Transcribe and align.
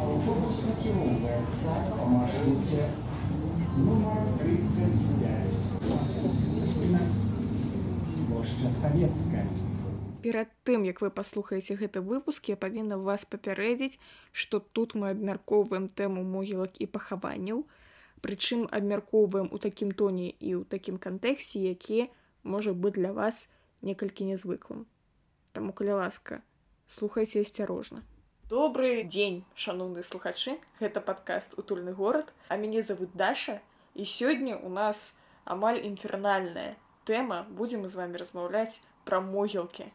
Автобус 0.00 0.58
накіроўваецца 0.66 1.72
па 1.92 2.04
маршруце 2.08 2.84
нумар 3.76 4.20
35. 4.40 5.50
Плошча 8.28 8.70
савецкая. 8.76 9.44
Перад 10.24 10.48
тым, 10.64 10.86
як 10.88 11.02
вы 11.04 11.10
паслухаеце 11.18 11.76
гэты 11.80 12.00
выпуск, 12.00 12.48
я 12.48 12.56
павінна 12.56 12.96
вас 12.96 13.26
папярэдзіць, 13.34 14.00
што 14.32 14.60
тут 14.60 14.94
мы 14.94 15.10
абмяркоўваем 15.12 15.88
тэму 16.00 16.24
могілак 16.24 16.80
і 16.80 16.88
пахаванняў, 16.94 17.64
прычым 18.24 18.64
абмяркоўваем 18.80 19.52
у 19.52 19.60
такім 19.66 19.92
тоне 19.92 20.30
і 20.32 20.54
ў 20.60 20.68
такім 20.76 20.96
кантэксце, 20.96 21.60
які 21.60 22.08
можа 22.42 22.72
быць 22.72 22.96
для 22.96 23.12
вас 23.12 23.48
некалькі 23.84 24.32
нязвыклым. 24.32 24.86
Таму 25.52 25.76
калі 25.76 26.00
ласка, 26.00 26.40
слухайце 26.88 27.44
асцярожна. 27.44 28.00
Добры 28.50 29.04
дзень, 29.06 29.44
шаноўныя 29.54 30.02
слухачы, 30.02 30.56
гэта 30.80 31.00
падкаст 31.08 31.52
утульны 31.60 31.92
горад, 31.94 32.32
а 32.50 32.56
мяне 32.58 32.80
завуць 32.82 33.14
Даша 33.20 33.60
і 33.94 34.06
сёння 34.12 34.56
у 34.58 34.70
нас 34.78 35.02
амаль 35.54 35.78
інфернальная 35.86 36.72
тэма 37.06 37.38
будзем 37.60 37.86
з 37.86 38.00
вами 38.00 38.18
размаўляць 38.22 38.82
пра 39.06 39.20
могілкі 39.26 39.86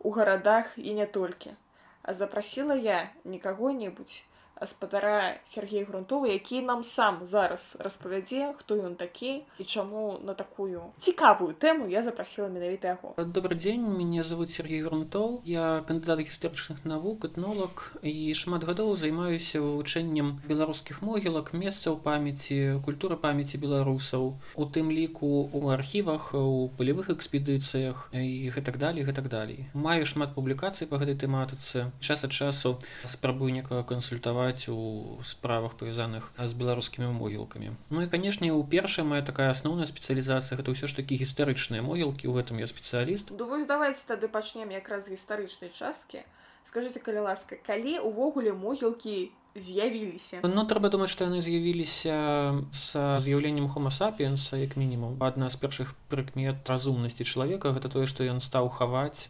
у 0.00 0.12
гарадах 0.16 0.72
і 0.80 0.94
не 1.00 1.04
толькі. 1.18 1.52
А 2.00 2.16
запрасіла 2.16 2.78
я 2.80 3.12
не 3.24 3.42
каго-небудзь, 3.44 4.24
гаспадара 4.60 5.38
Сергей 5.46 5.84
грунтовы 5.84 6.28
які 6.32 6.62
нам 6.62 6.84
сам 6.84 7.26
зараз 7.30 7.76
распавядзе 7.78 8.54
хто 8.58 8.74
ён 8.74 8.94
такі 8.94 9.42
і 9.58 9.64
чаму 9.64 10.18
на 10.24 10.34
такую 10.34 10.82
цікавую 10.98 11.54
тэму 11.54 11.88
я 11.88 12.02
запрасила 12.02 12.48
менавіта 12.48 12.98
яго. 12.98 13.14
Добрый 13.16 13.56
дзень 13.56 13.86
мяне 13.86 14.22
зовут 14.22 14.50
Сергей 14.50 14.82
грунтоў 14.82 15.42
я 15.44 15.82
кандыдат 15.86 16.20
гістарычных 16.20 16.84
навук 16.84 17.24
этнолог 17.24 17.94
і 18.02 18.34
шмат 18.34 18.64
гадоў 18.64 18.96
займаюся 18.96 19.62
вывучэннем 19.62 20.42
беларускіх 20.48 21.02
могілак 21.02 21.52
месцаў 21.54 22.02
памяці 22.02 22.82
культуры 22.84 23.16
памяці 23.16 23.62
беларусаў 23.62 24.34
у 24.56 24.64
тым 24.66 24.90
ліку 24.90 25.50
у 25.52 25.68
архівах 25.70 26.34
у 26.34 26.68
палявых 26.78 27.10
экспедыцыях 27.14 28.10
і 28.12 28.50
гэтак 28.50 28.78
далей 28.78 29.06
гэтак 29.06 29.28
далей 29.28 29.66
маю 29.72 30.06
шмат 30.06 30.34
публікацый 30.34 30.88
по 30.88 30.98
гэтай 30.98 31.14
тэматыцы 31.14 31.90
час 32.00 32.24
ад 32.24 32.32
часу 32.32 32.78
спрабую 33.04 33.52
некага 33.52 33.82
кансультаваць 33.82 34.47
працаваць 34.48 34.68
у 34.68 35.22
справах 35.22 35.76
павязаных 35.76 36.32
з 36.38 36.52
беларускімі 36.54 37.12
могілкамі 37.12 37.72
Ну 37.90 38.02
і 38.02 38.08
канешне 38.08 38.52
у 38.52 38.64
першая 38.64 39.04
моя 39.04 39.22
такая 39.22 39.50
асноўная 39.50 39.86
спецыялізацыя 39.86 40.56
гэта 40.56 40.72
ўсё 40.72 40.88
ж 40.88 40.96
такі 40.96 41.16
гістарычныя 41.16 41.82
могілкі 41.82 42.28
у 42.28 42.32
гэтым 42.32 42.58
я 42.58 42.66
спецыяліст 42.66 43.30
ну, 43.30 43.66
давайте 43.66 44.00
тады 44.06 44.28
пачнем 44.28 44.70
якраз 44.70 45.08
гістарычнай 45.08 45.70
часткі 45.70 46.24
скажите 46.64 47.00
калі 47.00 47.28
ласка 47.28 47.56
калі 47.66 47.98
увогуле 48.00 48.52
могілкі 48.52 49.30
з'явіліся 49.56 50.40
Ну 50.42 50.64
трэба 50.64 50.88
думаць 50.88 51.12
што 51.12 51.28
яны 51.28 51.40
з'явіліся 51.44 52.56
са 52.72 53.18
з'яўленнем 53.18 53.68
хомасапіенса 53.68 54.56
як 54.56 54.76
мінімум. 54.76 55.20
Адна 55.20 55.48
з 55.48 55.56
першых 55.56 55.92
прыкмет 56.08 56.64
разумнасці 56.68 57.24
чалавека 57.24 57.72
гэта 57.76 57.88
тое 57.88 58.06
што 58.06 58.24
ён 58.24 58.40
стаў 58.40 58.68
хаваць 58.68 59.28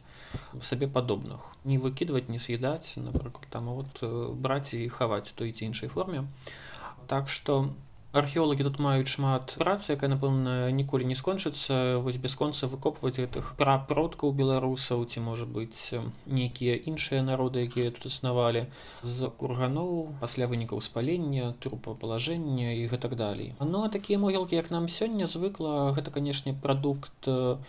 сабе 0.61 0.89
падобных 0.89 1.53
не 1.65 1.79
выкідваць 1.79 2.29
не 2.29 2.39
съедаць 2.39 2.97
напрыклад 2.97 3.47
там 3.51 3.67
вот 3.75 4.03
э, 4.03 4.33
браць 4.33 4.75
і 4.75 4.89
хаваць 4.89 5.33
той 5.35 5.53
ці 5.53 5.65
іншай 5.67 5.89
форме. 5.89 6.27
Так 7.07 7.29
что 7.29 7.70
археолагі 8.12 8.65
тут 8.65 8.79
маюць 8.81 9.09
шмат 9.12 9.53
працы 9.61 9.93
якая 9.93 10.09
напэўна 10.09 10.73
ніколі 10.73 11.05
не 11.05 11.17
скончыцца 11.19 12.01
вось 12.01 12.17
бясконца 12.17 12.69
выкопваць 12.73 13.20
гэтых 13.20 13.53
прапродкаў 13.61 14.33
беларусаў 14.33 15.05
ці 15.05 15.20
можа 15.20 15.45
быць 15.45 15.93
нейкія 16.25 16.79
іншыя 16.89 17.20
народы 17.20 17.69
якія 17.69 17.92
тут 17.92 18.09
існавалі 18.09 18.65
з 19.03 19.29
курганоў 19.42 20.09
пасля 20.25 20.48
вынікаў 20.48 20.81
спалення 20.81 21.53
трупапалажэння 21.61 22.81
і 22.81 22.89
гэтак 22.89 23.17
далей. 23.17 23.53
Ну 23.61 23.85
а 23.85 23.92
такія 23.92 24.19
могілкі 24.19 24.57
як 24.57 24.73
нам 24.73 24.89
сёння 24.89 25.29
звыкла 25.29 25.92
гэта 25.92 26.11
канешне 26.11 26.57
прадукт 26.57 27.29
у 27.29 27.61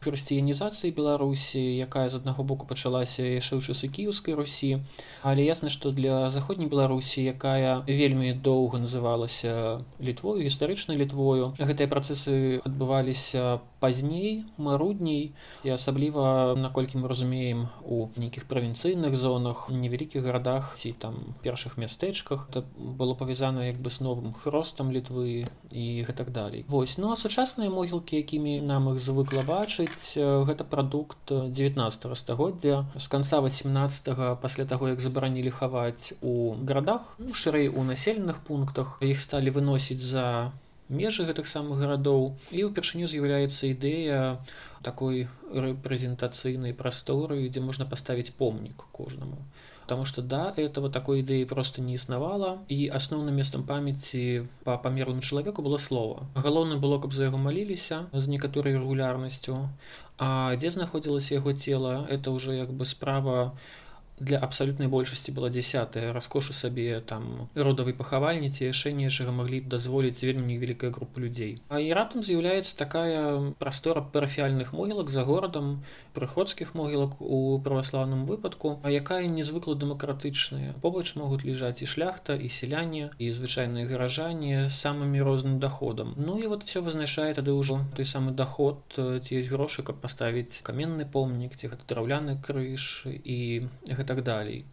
хрысціянізацыі 0.00 0.94
беларусі 0.94 1.58
якая 1.58 2.08
з 2.08 2.22
аднаго 2.22 2.44
боку 2.46 2.66
пачалася 2.66 3.26
яшчэ 3.26 3.58
ў 3.58 3.62
часы 3.66 3.90
кіеўскай 3.90 4.34
русі. 4.38 4.78
Але 5.22 5.42
ясна 5.42 5.70
што 5.70 5.90
для 5.90 6.30
заходняй 6.30 6.70
беларусі 6.70 7.24
якая 7.26 7.82
вельмі 7.86 8.32
доўга 8.32 8.78
называлася 8.78 9.82
літвою 9.98 10.46
гістарычнай 10.46 10.96
літвою 10.96 11.54
гэтыя 11.58 11.90
працэсы 11.90 12.62
адбываліся 12.62 13.58
пазней 13.80 14.46
марудней. 14.56 15.34
І 15.66 15.74
асабліва 15.74 16.54
наколькі 16.54 17.02
мы 17.02 17.08
разумеем 17.10 17.68
у 17.82 18.08
нейкіх 18.14 18.46
правінцыйных 18.46 19.18
зонах 19.18 19.66
невялікіх 19.70 20.22
гарадах 20.22 20.74
ці 20.78 20.94
там 20.94 21.34
першых 21.42 21.74
мястэчках 21.78 22.46
это 22.50 22.62
было 22.78 23.14
павязана 23.14 23.66
як 23.66 23.82
бы 23.82 23.90
с 23.90 24.00
новым 24.00 24.32
хростам 24.32 24.94
літвы 24.94 25.46
і 25.74 25.84
гэтак 26.06 26.30
далей. 26.30 26.64
Вось. 26.68 26.98
Ну 26.98 27.10
а 27.10 27.16
сучасныя 27.16 27.70
могілкі 27.70 28.16
якімі 28.16 28.60
нам 28.62 28.94
іх 28.94 29.02
звыкла 29.02 29.42
бачыць 29.42 29.87
мовіць 29.88 30.46
гэта 30.46 30.64
прадукт 30.64 31.18
19 31.30 32.16
стагоддзя. 32.16 32.86
З 32.96 33.08
канца 33.08 33.40
18 33.40 34.40
пасля 34.40 34.64
таго 34.64 34.88
як 34.88 35.00
забаранілі 35.00 35.50
хаваць 35.50 36.12
у 36.20 36.54
гарадах 36.64 37.16
ну, 37.18 37.34
шырэй 37.34 37.68
у 37.68 37.84
населеных 37.84 38.40
пунктах 38.44 38.98
іх 39.00 39.20
сталі 39.20 39.50
выносіць 39.50 40.00
за 40.00 40.52
межы 40.88 41.24
гэтых 41.24 41.46
самых 41.46 41.78
гарадоў. 41.80 42.36
І 42.52 42.68
ўпершыню 42.68 43.08
з'яўляецца 43.08 43.72
ідэя 43.72 44.40
такой 44.82 45.28
рэпрэзентацыйнай 45.52 46.74
прасторы 46.74 47.48
дзе 47.48 47.60
можна 47.60 47.84
паставіць 47.84 48.32
помнік 48.36 48.84
кожнаму 48.92 49.40
потому 49.88 50.04
что 50.04 50.20
да 50.20 50.52
этого 50.54 50.90
такой 50.90 51.24
ідэі 51.24 51.48
просто 51.48 51.80
не 51.80 51.96
існавала 51.96 52.60
і 52.68 52.92
асноўным 52.92 53.40
месцам 53.40 53.64
памяці 53.64 54.44
по 54.60 54.76
памерлым 54.76 55.24
чалавеку 55.24 55.64
было 55.64 55.80
слова 55.80 56.28
галоўна 56.36 56.76
было 56.76 57.00
каб 57.00 57.16
за 57.16 57.32
яго 57.32 57.40
маліліся 57.40 58.04
з 58.12 58.28
некаторай 58.28 58.76
рэгулярнасцю 58.76 59.56
а 60.20 60.52
дзе 60.60 60.68
знаходзілася 60.76 61.40
яго 61.40 61.56
цела 61.56 62.04
это 62.12 62.36
уже 62.36 62.52
як 62.52 62.68
бы 62.68 62.84
справа 62.84 63.56
у 63.56 63.87
для 64.20 64.38
абсалютнай 64.38 64.88
большасці 64.88 65.32
была 65.32 65.50
десятая 65.50 66.12
раскошу 66.12 66.52
сабе 66.52 67.00
там 67.00 67.48
родавай 67.54 67.94
пахавальніцы 67.94 68.64
яшчэ 68.68 68.92
нечага 68.92 69.32
маглі 69.32 69.60
б 69.60 69.68
дазволіць 69.68 70.22
вельмі 70.22 70.54
невялікая 70.54 70.90
група 70.90 71.20
людзей. 71.20 71.58
А 71.68 71.80
і 71.80 71.92
раптам 71.92 72.22
з'яўляецца 72.22 72.76
такая 72.78 73.52
прастора 73.58 74.00
парафіяльных 74.02 74.72
могілак 74.72 75.10
за 75.10 75.24
горадам 75.24 75.84
прыходскіх 76.14 76.74
могілак 76.74 77.20
у 77.20 77.58
праваслаўным 77.60 78.26
выпадку 78.26 78.80
а 78.82 78.90
якая 78.90 79.26
незвыкла 79.26 79.74
дэмакратычная. 79.74 80.74
Побач 80.80 81.14
могуць 81.14 81.44
лежаць 81.44 81.82
і 81.82 81.86
шляхта 81.86 82.34
і 82.34 82.48
сяляне 82.48 83.10
і 83.18 83.32
звычайныя 83.32 83.86
гаражанне 83.86 84.68
самымі 84.68 85.22
розным 85.22 85.58
доходам 85.58 86.14
ну 86.16 86.38
і 86.38 86.46
вот 86.46 86.62
все 86.62 86.80
вызначае 86.80 87.32
тады 87.34 87.52
ўжо 87.52 87.84
той 87.96 88.04
самы 88.04 88.32
доход 88.32 88.82
ці 88.96 89.30
ёсць 89.30 89.50
грошы 89.52 89.82
каб 89.82 90.00
паставіць 90.02 90.60
каменны 90.66 91.06
помнік 91.06 91.54
ці 91.54 91.72
гэта 91.72 91.86
драўляны 91.88 92.38
крыж 92.42 93.06
і 93.06 93.62
гэта 93.88 94.07
так 94.08 94.22
далей 94.22 94.64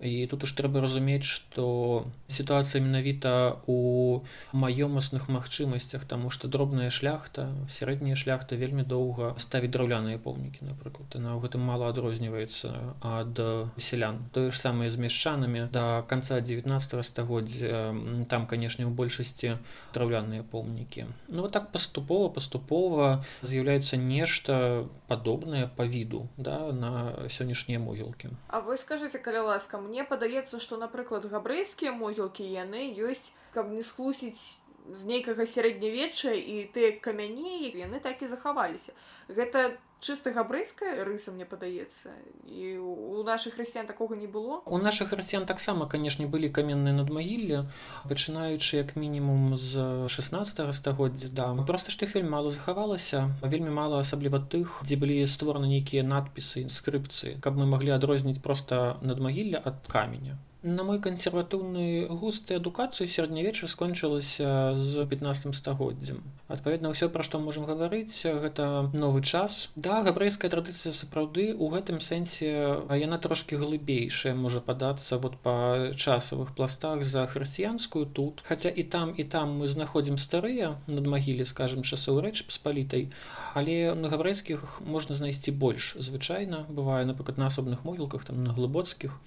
і 0.00 0.26
тут 0.26 0.44
уж 0.44 0.52
трэба 0.56 0.80
разумець 0.80 1.24
что 1.24 2.06
сітуацыя 2.28 2.80
менавіта 2.80 3.60
у 3.66 4.24
маёмасных 4.52 5.28
магчымасцях 5.28 6.04
тому 6.04 6.30
что 6.30 6.48
дробная 6.48 6.90
шляхта 6.90 7.52
сярэдняя 7.68 8.16
шляхта 8.16 8.56
вельмі 8.56 8.82
доўга 8.82 9.34
ставіць 9.36 9.70
драўляныя 9.76 10.18
помнікі 10.18 10.64
напрыклад 10.64 11.14
на 11.20 11.36
гэтым 11.36 11.60
мало 11.60 11.88
адрозніваецца 11.92 12.96
ад 13.02 13.36
сялян. 13.76 14.24
Тое 14.32 14.50
ж 14.50 14.56
самае 14.56 14.90
з 14.90 14.96
мешчанамі 14.96 15.68
до 15.72 16.04
конца 16.08 16.40
19 16.40 17.04
стагоддзя 17.04 17.92
там 18.28 18.46
канешне 18.46 18.86
у 18.86 18.90
большасці 18.90 19.58
драўляныя 19.92 20.42
помнікі 20.42 21.06
ну 21.28 21.42
вот 21.42 21.52
так 21.52 21.72
паступова 21.72 22.32
паступова 22.32 23.24
з'яўляецца 23.42 23.96
нешта 23.96 24.86
падобнае 25.08 25.68
по 25.68 25.84
віду 25.84 26.28
да 26.36 26.72
на 26.72 27.12
сённяшнія 27.28 27.78
могілкі. 27.78 28.30
А 28.48 28.60
вы 28.60 28.76
скажите 28.76 29.18
каля 29.18 29.42
ласка 29.42 29.78
мне 29.78 29.89
мне 29.90 30.06
падаецца 30.06 30.62
што 30.62 30.78
напрыклад 30.78 31.26
габрэйскія 31.26 31.92
могілкі 31.98 32.46
яны 32.46 32.94
ёсць 33.10 33.34
каб 33.54 33.74
не 33.74 33.82
схлусіць 33.82 34.62
з 34.86 35.06
нейкага 35.10 35.46
сярэднявечча 35.46 36.32
і 36.38 36.56
тыя 36.74 36.96
камяні 37.04 37.70
яны 37.74 38.00
так 38.00 38.22
і 38.22 38.30
захаваліся. 38.30 38.94
Гэта 39.28 39.76
чыста 40.00 40.32
габрэйская 40.32 41.04
рыса 41.04 41.30
мне 41.32 41.44
падаецца 41.44 42.10
і 42.48 42.76
у 42.80 43.22
наших 43.22 43.54
хрысціян 43.54 43.86
такога 43.86 44.16
не 44.16 44.26
было. 44.26 44.62
У 44.66 44.78
наших 44.78 45.10
хрысціян 45.10 45.46
таксама 45.46 45.86
канешне 45.86 46.26
былі 46.26 46.48
каменныя 46.48 46.96
надмагілля 46.96 47.68
пачынаючы 48.08 48.80
як 48.80 48.96
мінімум 48.96 49.56
з 49.56 50.08
16 50.08 50.74
стагоддзя 50.74 51.28
да. 51.32 51.54
Просто 51.66 51.92
ж 51.92 52.00
тых 52.00 52.14
вельмі 52.14 52.30
мало 52.30 52.50
захавалася 52.50 53.30
вельмі 53.42 53.70
мала 53.70 54.00
асабліва 54.00 54.40
тых 54.40 54.80
дзе 54.82 54.96
былі 54.96 55.26
створаны 55.26 55.68
нейкія 55.68 56.02
надпісы 56.02 56.64
інскрыпцыі 56.64 57.40
каб 57.40 57.60
мы 57.60 57.66
маглі 57.66 57.92
адрозніць 57.92 58.40
просто 58.40 58.96
надмагілля 59.02 59.60
ад 59.64 59.84
каменя. 59.86 60.38
На 60.62 60.84
мой 60.84 61.00
кансерватыўны 61.00 62.04
густ 62.08 62.50
і 62.52 62.60
адукацыю 62.60 63.08
сярэднявечча 63.08 63.68
скончылася 63.68 64.76
з 64.76 65.06
15 65.08 65.56
стагоддзям. 65.56 66.20
Адпаведна 66.50 66.90
ўсё 66.90 67.08
пра 67.14 67.22
што 67.22 67.38
можам 67.38 67.64
гаварыць 67.64 68.26
гэта 68.26 68.90
новы 68.92 69.22
час. 69.22 69.70
Да 69.76 70.02
габрэйская 70.02 70.50
традыцыя 70.50 70.92
сапраўды 70.92 71.54
у 71.54 71.70
гэтым 71.70 72.02
сэнсе 72.02 72.82
яна 72.90 73.18
трошки 73.22 73.54
глыбейшая 73.54 74.34
можа 74.34 74.60
падацца 74.60 75.18
вот 75.22 75.38
па 75.38 75.94
часавых 75.94 76.54
пластах 76.58 77.04
за 77.04 77.26
хрысціянскую 77.26 78.06
тут. 78.06 78.42
Хаця 78.42 78.68
і 78.68 78.82
там 78.82 79.14
і 79.16 79.24
там 79.24 79.62
мы 79.62 79.68
знаходзім 79.70 80.18
старыя 80.18 80.74
над 80.86 81.06
магіле 81.06 81.46
скажем 81.46 81.86
часоў 81.86 82.20
рэч 82.26 82.42
паспалітай 82.50 83.08
але 83.54 83.94
на 83.94 84.10
габрэйскіх 84.10 84.82
можна 84.82 85.14
знайсці 85.14 85.54
больш 85.54 85.94
звычайна. 85.98 86.66
Бывае 86.68 87.06
напрыклад 87.06 87.38
на 87.38 87.46
асобных 87.46 87.84
могілках 87.84 88.26
там 88.26 88.42
на 88.42 88.52
глыбоцкіх 88.52 89.18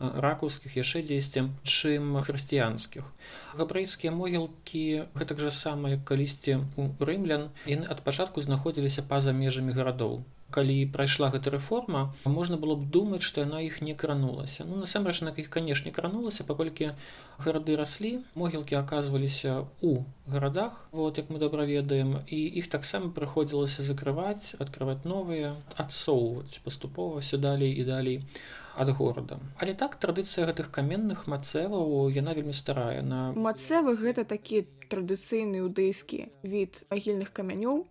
ракускіх 0.00 0.76
яшчэ 0.76 1.02
дзесьці 1.06 1.54
чым 1.62 2.18
хрысціянскіх. 2.18 3.06
Габрэйскія 3.54 4.10
могілкі 4.10 5.06
гэтак 5.14 5.38
жа 5.38 5.54
сама 5.54 5.94
як 5.94 6.02
калісьці 6.04 6.63
у 6.76 6.88
рымлян 7.00 7.50
яны 7.66 7.86
ад 7.90 8.00
пачатку 8.06 8.40
знаходзіліся 8.40 9.04
па-за 9.08 9.32
межамі 9.32 9.72
гарадоў. 9.72 10.24
Калі 10.54 10.74
прайшла 10.94 11.30
гэта 11.34 11.50
рэформа 11.50 12.14
можна 12.30 12.56
было 12.62 12.76
б 12.78 12.86
думаць 12.86 13.24
што 13.26 13.42
яна 13.42 13.58
іх 13.66 13.80
не 13.82 13.94
кранулася. 13.98 14.66
Ну 14.68 14.78
насамрэч 14.78 15.20
на 15.26 15.32
іх 15.34 15.50
канешне 15.50 15.90
кранулася 15.90 16.46
паколькі 16.46 16.92
гарады 17.38 17.76
раслі 17.76 18.12
могілкі 18.34 18.78
аказваліся 18.78 19.66
у 19.82 20.04
гарадах 20.26 20.88
вот 20.92 21.18
як 21.18 21.30
мы 21.30 21.38
добра 21.38 21.64
ведаем 21.64 22.20
і 22.26 22.38
іх 22.62 22.68
таксама 22.70 23.10
прыходзілася 23.10 23.82
закрываць 23.82 24.54
открываць 24.58 25.04
новыя 25.04 25.56
адсоўваць 25.76 26.60
паступова 26.64 27.20
все 27.20 27.36
далей 27.36 27.74
і 27.74 27.84
далей 27.84 28.22
ад 28.76 28.88
горада. 28.90 29.38
Але 29.60 29.74
так 29.74 29.96
традыцыя 29.96 30.46
гэтых 30.50 30.70
каменных 30.74 31.26
мацэваў 31.30 32.10
яна 32.10 32.34
вельмі 32.34 32.52
старая 32.52 33.02
на 33.02 33.32
мацэвы 33.32 33.96
гэта 33.96 34.24
такі 34.24 34.66
традыцыйны 34.90 35.62
іўдыйскі 35.64 36.26
від 36.42 36.82
агільных 36.90 37.32
камянёў 37.32 37.86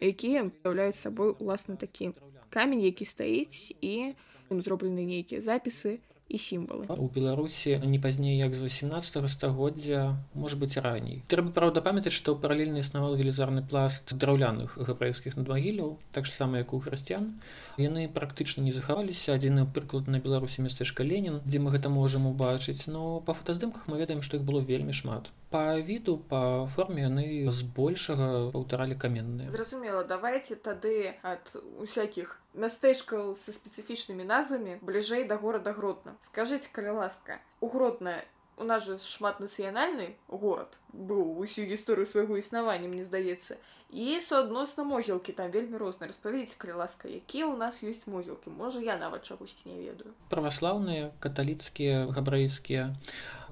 якія 0.00 0.48
уяўляюць 0.48 0.98
сабой 0.98 1.34
уласна 1.38 1.76
такі 1.76 2.12
камень 2.50 2.86
які 2.86 3.04
стаіць 3.04 3.74
і 3.80 4.14
зроблены 4.50 5.04
нейкія 5.06 5.40
запісы 5.40 5.98
і 6.30 6.38
сімвалы 6.38 6.86
у 6.94 7.08
беларусі 7.10 7.80
не 7.84 7.98
пазней 7.98 8.38
як 8.38 8.54
з 8.54 8.62
18 8.62 9.30
стагоддзя 9.30 10.16
может 10.34 10.58
быть 10.62 10.76
раней. 10.76 11.22
Трэба 11.26 11.50
праўда 11.50 11.82
памятаць 11.82 12.14
што 12.14 12.36
паралельна 12.38 12.80
існаваў 12.86 13.18
велізарны 13.18 13.66
пласт 13.66 14.14
драўляных 14.14 14.78
габрэйскіх 14.78 15.36
надмагіляў 15.36 15.98
так 16.14 16.30
ж 16.30 16.32
сама 16.32 16.62
як 16.62 16.72
у 16.72 16.80
хрысціян 16.80 17.34
яны 17.76 18.06
практычна 18.08 18.62
не 18.62 18.72
захаваліся. 18.72 19.34
Адзіны 19.34 19.66
прыклад 19.66 20.06
на 20.06 20.22
беларусі 20.22 20.62
местэчка 20.62 21.02
ленін 21.02 21.42
дзе 21.44 21.58
мы 21.58 21.74
гэта 21.74 21.90
можам 21.90 22.30
убачыць. 22.30 22.86
Но 22.86 23.20
па 23.20 23.34
фотаздымках 23.34 23.88
мы 23.88 23.98
ведаем 23.98 24.22
што 24.22 24.38
іх 24.38 24.46
было 24.46 24.62
вельмі 24.62 24.94
шмат 24.94 25.34
па 25.50 25.62
віду 25.76 26.16
па 26.32 26.66
форме 26.74 27.06
яны 27.06 27.26
збольшага 27.60 28.28
паўтаралі 28.56 28.98
каменныя 29.04 29.50
зразумела 29.54 30.02
давайте 30.04 30.56
тады 30.56 31.14
ад 31.22 31.52
усякіх 31.84 32.36
мястэчкаў 32.64 33.34
са 33.38 33.54
спецыфічнымі 33.54 34.26
назвамі 34.26 34.78
бліжэй 34.82 35.24
да 35.30 35.36
горада 35.36 35.72
гродна. 35.76 36.16
Скажитеце 36.20 36.70
калі 36.72 36.98
ласка 36.98 37.38
у 37.60 37.68
гродна 37.68 38.18
у 38.56 38.64
нас 38.64 38.84
же 38.84 38.98
шматнацыянальны 38.98 40.16
горад 40.28 40.79
быў 40.92 41.38
усю 41.38 41.66
гісторыю 41.66 42.06
свайго 42.06 42.38
існавання 42.38 42.88
мне 42.88 43.04
здаецца 43.04 43.56
і 43.90 44.20
суадносна 44.22 44.84
могілкі 44.84 45.32
там 45.32 45.50
вельмі 45.50 45.78
розныя 45.78 46.10
распаведзіце 46.10 46.54
калі 46.58 46.78
ласка 46.82 47.10
якія 47.10 47.50
ў 47.50 47.58
нас 47.58 47.82
ёсць 47.82 48.06
могілкі 48.06 48.54
можа 48.54 48.78
я 48.80 48.98
нават 48.98 49.26
чагосьці 49.26 49.70
не 49.70 49.78
ведаю 49.82 50.14
праваслаўныя 50.30 51.10
каталіцкія 51.18 52.06
габрэйскія 52.14 52.94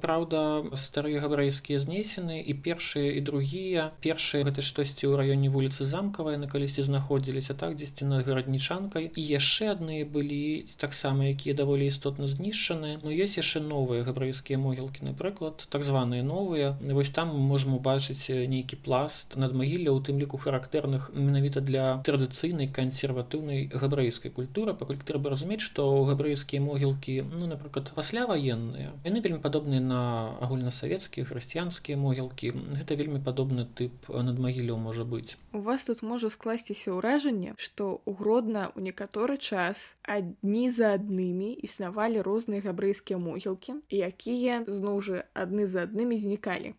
Праўда, 0.01 0.63
старыя 0.79 1.21
габрэйскія 1.23 1.79
знесены 1.79 2.39
і 2.41 2.55
першыя 2.55 3.19
і 3.19 3.21
другія. 3.21 3.91
Першыя 4.01 4.47
гэта 4.47 4.63
штосьці 4.63 5.11
ў 5.11 5.19
раёне 5.19 5.51
вуліцы 5.51 5.85
замкавая, 5.85 6.39
на 6.39 6.47
калісьці 6.47 6.87
знаходзіліся 6.87 7.55
так 7.59 7.75
дзесьці 7.75 8.07
над 8.07 8.27
гараднічанкай. 8.27 9.11
І 9.15 9.23
яшчэ 9.23 9.75
адныя 9.75 10.07
былі 10.07 10.71
таксама, 10.79 11.27
якія 11.35 11.55
даволі 11.59 11.87
істотна 11.87 12.31
знішчаны. 12.31 13.03
Ну 13.03 13.11
ёсць 13.11 13.39
яшчэ 13.43 13.63
новыя 13.67 14.07
габрэйскія 14.07 14.59
могілкі, 14.59 15.11
напрыклад, 15.11 15.67
так 15.69 15.83
званыя 15.83 16.23
новыя. 16.23 16.79
Вось 16.81 17.11
там 17.11 17.28
мы 17.35 17.39
можам 17.55 17.75
убачыць 17.75 18.29
нейкі 18.29 18.81
пласт 18.85 19.37
над 19.37 19.55
магілля, 19.55 19.93
у 19.93 20.01
тым 20.01 20.19
ліку 20.19 20.41
характэрных 20.41 21.11
менавіта 21.15 21.61
для 21.61 22.01
традыцыйнай 22.09 22.69
кансерватыўнай 22.69 23.69
габрэйскай 23.69 24.31
культуры, 24.33 24.75
паколькі 24.75 25.05
трэба 25.05 25.35
разумець, 25.35 25.61
што 25.61 26.05
габрэйскія 26.09 26.63
могілкі, 26.65 27.23
ну, 27.29 27.47
напрыклад, 27.47 27.93
пасля 27.95 28.27
ваенныя, 28.27 28.95
яны 29.05 29.21
вельмі 29.21 29.39
падобныя 29.45 29.81
на 29.85 30.01
агульнасавецкія 30.41 31.29
хрысціянскія 31.29 32.01
могілкі. 32.01 32.55
Гэта 32.81 32.97
вельмі 32.97 33.21
падобны 33.21 33.69
тып 33.77 34.09
надмагілляў 34.09 34.81
можа 34.81 35.05
быць. 35.05 35.37
У 35.53 35.61
вас 35.61 35.85
тут 35.85 36.03
можа 36.03 36.31
скласціся 36.33 36.97
ўражанне 36.97 37.55
што 37.59 38.01
у 38.05 38.13
гродна 38.15 38.71
у 38.77 38.81
некаторы 38.81 39.37
час 39.37 39.97
адні 40.03 40.71
за 40.71 40.95
аднымі 40.99 41.51
існавалі 41.69 42.23
розныя 42.23 42.63
габрэйскія 42.65 43.19
могілкі 43.19 43.79
якія 43.91 44.63
зноў 44.67 45.03
жа 45.09 45.25
адны 45.35 45.67
за 45.67 45.85
аднымі 45.89 46.17
знікалі 46.17 46.75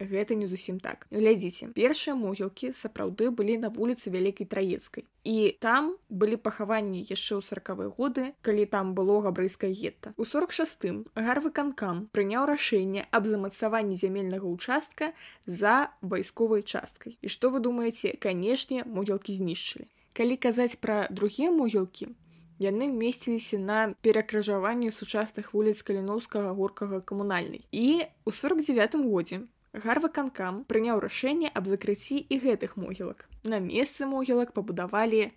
гэта 0.00 0.34
не 0.34 0.46
зусім 0.46 0.80
так. 0.80 1.06
Глядзіце 1.10 1.70
першыя 1.74 2.14
могілкі 2.14 2.72
сапраўды 2.72 3.30
былі 3.30 3.58
на 3.58 3.68
вуліцы 3.68 4.10
вялікай 4.10 4.46
траецкай. 4.46 5.04
І 5.24 5.56
там 5.60 5.96
былі 6.08 6.36
пахаванні 6.36 7.02
яшчэ 7.02 7.38
ў 7.38 7.42
сорокавыя 7.42 7.90
годы 7.90 8.32
калі 8.42 8.64
там 8.66 8.94
было 8.94 9.20
габрэйскае 9.26 9.72
гетта. 9.72 10.14
У 10.16 10.24
46 10.24 11.10
гарвы 11.14 11.50
канкам 11.50 12.06
прыняў 12.12 12.46
рашэнне 12.50 13.08
аб 13.10 13.26
замацаванні 13.26 13.96
зямельнага 13.96 14.46
участка 14.46 15.12
за 15.46 15.90
вайсковай 16.00 16.62
часткай. 16.62 17.18
І 17.22 17.28
што 17.28 17.50
вы 17.50 17.60
думаеце? 17.60 18.14
Канешне 18.18 18.84
могілкі 18.86 19.34
знішчылі. 19.34 19.86
Калі 20.14 20.36
казаць 20.36 20.78
пра 20.80 21.06
другія 21.10 21.50
могілкі 21.50 22.14
яны 22.58 22.88
месціліся 22.90 23.58
на 23.58 23.94
перакрыжаванні 24.02 24.90
сучасных 24.90 25.54
вуліц 25.54 25.82
каліноўскага 25.86 26.52
горкага 26.58 27.00
камунальнай. 27.00 27.62
І 27.70 28.02
у 28.24 28.34
49 28.34 28.98
годзе 29.06 29.46
Гарваканкам 29.72 30.64
прыняў 30.64 31.00
рашэнне 31.04 31.52
аб 31.52 31.68
закрыцці 31.68 32.16
і 32.16 32.40
гэтых 32.40 32.76
могілак. 32.80 33.28
На 33.44 33.60
месцы 33.60 34.06
могілак 34.06 34.52
пабудавалі 34.56 35.32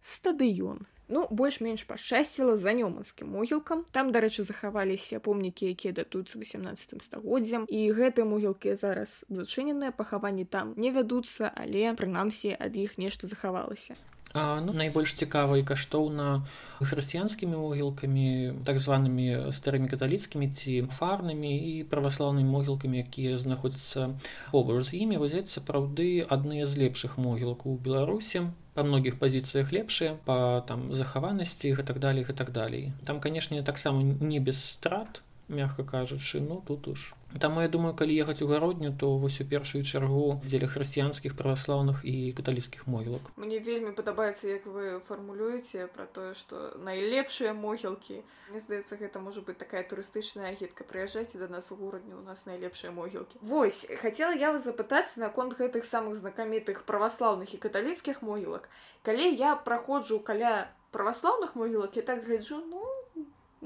стадыён. 0.00 0.86
Ну, 1.08 1.26
больш-менш 1.30 1.84
пашчасціла 1.86 2.56
за 2.58 2.74
нёманскім 2.74 3.30
могілкам. 3.30 3.86
Там, 3.94 4.10
дарэчы, 4.10 4.42
захаваліся 4.42 5.20
помнікі, 5.22 5.70
якія 5.70 5.94
датуюцца 5.94 6.38
18 6.38 7.02
стагоддзям. 7.02 7.66
І 7.70 7.94
гэтыя 7.94 8.26
могілкі 8.26 8.74
зараз 8.74 9.22
зачыненыя, 9.30 9.94
пахаванні 9.94 10.44
там 10.44 10.74
не 10.76 10.90
вядуцца, 10.90 11.54
але 11.54 11.94
прынамсі 11.94 12.58
ад 12.58 12.74
іх 12.74 12.98
нешта 12.98 13.30
захавалася. 13.30 13.94
А, 14.34 14.60
ну, 14.60 14.72
найбольш 14.72 15.12
цікава 15.12 15.58
і 15.58 15.62
каштоўна 15.62 16.44
хрысціянскімі 16.80 17.56
могілкамі 17.56 18.60
так 18.68 18.78
званымі 18.78 19.48
старымі 19.48 19.88
каталіцкімі 19.88 20.48
ці 20.52 20.74
фарнымі 20.92 21.52
і 21.56 21.84
праваслаўнымі 21.88 22.44
могілкамі 22.44 23.00
якія 23.00 23.38
знаходзяцца 23.38 24.12
побач 24.52 24.84
з 24.84 25.00
імі. 25.00 25.16
Вазяць 25.22 25.48
сапраўды 25.48 26.26
адныя 26.28 26.66
з 26.66 26.84
лепшых 26.84 27.16
могілак 27.16 27.64
у 27.64 27.78
беларусі. 27.80 28.52
Па 28.76 28.84
многіх 28.84 29.16
пазіцыях 29.16 29.72
лепшыя 29.72 30.20
па 30.28 30.60
там 30.68 30.92
захаванасці 30.92 31.72
гэтак 31.72 31.96
далей 31.98 32.28
гэтак 32.28 32.52
далей. 32.52 32.92
Там 33.08 33.20
канешне 33.20 33.62
таксама 33.62 34.02
не 34.02 34.40
без 34.40 34.60
страт 34.60 35.22
мягко 35.48 35.84
кажучы 35.84 36.40
ну 36.40 36.62
тут 36.66 36.88
уж 36.88 37.14
Таму 37.40 37.60
я 37.60 37.68
думаю 37.68 37.94
калі 37.94 38.16
ехаць 38.16 38.42
у 38.42 38.46
гародню 38.46 38.92
то 38.92 39.16
вось 39.16 39.40
у 39.40 39.44
першую 39.44 39.84
чаргу 39.84 40.40
дзеля 40.44 40.66
хрысціянскіх 40.66 41.36
праваслаўных 41.36 42.00
і 42.04 42.32
каталіцкіх 42.32 42.86
могілак. 42.86 43.30
Мне 43.36 43.58
вельмі 43.58 43.92
падабаецца 43.92 44.48
як 44.48 44.66
вы 44.66 45.00
фармулюеце 45.08 45.88
пра 45.92 46.06
тое 46.06 46.34
што 46.34 46.72
найлепшыя 46.80 47.52
могілкі. 47.52 48.22
Мне 48.50 48.60
здаецца 48.60 48.96
гэта 48.96 49.20
можа 49.20 49.40
быть 49.40 49.58
такая 49.58 49.82
турыстычная 49.82 50.52
агітка. 50.56 50.84
Прыязджайце 50.84 51.38
да 51.38 51.48
нас 51.48 51.70
у 51.70 51.76
горадню 51.76 52.18
у 52.18 52.24
нас 52.24 52.46
найлепшыя 52.46 52.92
могілкі. 52.92 53.38
Вось 53.42 53.86
хацела 54.00 54.32
я 54.32 54.52
вас 54.52 54.64
запытаць 54.64 55.16
наконт 55.16 55.58
гэтых 55.60 55.84
самых 55.84 56.16
знакамітых 56.16 56.84
праваслаўных 56.84 57.54
і 57.54 57.58
каталіцкіх 57.58 58.22
могілак. 58.22 58.68
Калі 59.02 59.28
я 59.34 59.56
праходжу 59.56 60.20
каля 60.20 60.70
праваслаўных 60.90 61.54
могілак 61.54 61.96
я 61.96 62.02
так 62.02 62.24
гляджу 62.24 62.62
ну 62.70 62.95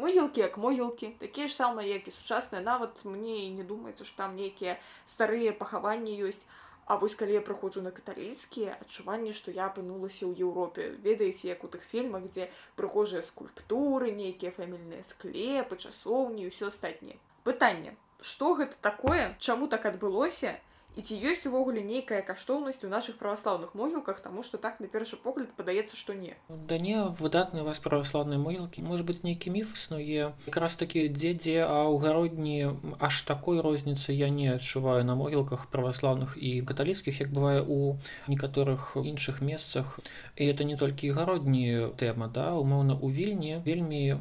могілкі 0.01 0.41
як 0.45 0.57
могілкі 0.65 1.13
такія 1.21 1.49
ж 1.49 1.55
самыя 1.57 1.87
як 2.01 2.09
і 2.09 2.17
сучасныя 2.17 2.65
нават 2.65 3.05
мне 3.05 3.37
не 3.59 3.65
думаецца 3.75 4.09
што 4.09 4.25
там 4.25 4.37
нейкія 4.41 4.81
старыя 5.07 5.53
пахаванні 5.63 6.17
ёсць 6.31 6.49
А 6.91 6.97
вось 6.99 7.15
калі 7.15 7.35
я 7.37 7.41
праходжу 7.47 7.81
на 7.83 7.91
каталіцкія 7.95 8.73
адчуванне 8.83 9.33
што 9.41 9.53
я 9.55 9.67
апынулася 9.71 10.27
ў 10.27 10.43
Еўропе 10.43 10.89
ведаеце 11.05 11.47
як 11.47 11.63
у 11.63 11.71
тых 11.71 11.85
фільмах 11.91 12.25
дзе 12.35 12.49
прыгожыя 12.81 13.23
скульптуры 13.29 14.11
нейкія 14.17 14.51
фамільныя 14.57 15.07
склепы 15.07 15.79
часоўні 15.79 16.49
ўсё 16.51 16.75
астатніе 16.75 17.15
пытанне 17.47 17.95
што 18.21 18.55
гэта 18.59 18.77
такое? 18.81 19.37
Чаму 19.39 19.69
так 19.69 19.87
адбылося 19.87 20.59
і 21.01 21.03
ці 21.03 21.17
ёсць 21.17 21.47
увогуле 21.49 21.81
нейкая 21.81 22.21
каштоўнасць 22.21 22.85
у 22.85 22.89
нашых 22.93 23.17
праваслаўных 23.17 23.73
могілках 23.73 24.21
таму 24.21 24.45
што 24.45 24.61
так 24.61 24.81
на 24.85 24.89
першы 24.93 25.17
погляд 25.17 25.49
падаецца 25.57 25.97
што 25.97 26.13
не. 26.13 26.37
Да 26.69 26.77
не 26.77 27.01
выдатныя 27.21 27.65
вас 27.65 27.81
праваслаўныя 27.81 28.37
могілкі 28.37 28.85
может 28.85 29.09
быть 29.09 29.25
нейкі 29.25 29.49
міф 29.55 29.73
існуе 29.73 30.37
якраз 30.45 30.77
такі 30.77 31.09
дзе 31.09 31.33
дзе 31.33 31.57
а 31.65 31.89
ў 31.89 31.97
гародні 32.05 32.59
аж 33.01 33.23
такой 33.25 33.65
розніцы 33.65 34.13
я 34.13 34.29
не 34.29 34.53
адчуваю 34.53 35.01
на 35.09 35.17
могілках 35.17 35.73
праваслаўных 35.73 36.37
і 36.37 36.61
каталіцкіх 36.69 37.25
як 37.25 37.33
бывае 37.33 37.65
у 37.65 37.97
некаторых 38.29 38.93
іншых 39.01 39.41
месцах. 39.41 39.97
І 40.37 40.53
это 40.53 40.69
не 40.69 40.77
толькі 40.77 41.17
гародні 41.17 41.97
тэма 41.97 42.29
да 42.29 42.53
умоўна 42.61 43.01
у 43.01 43.09
вільні 43.09 43.63
вельмі 43.65 44.21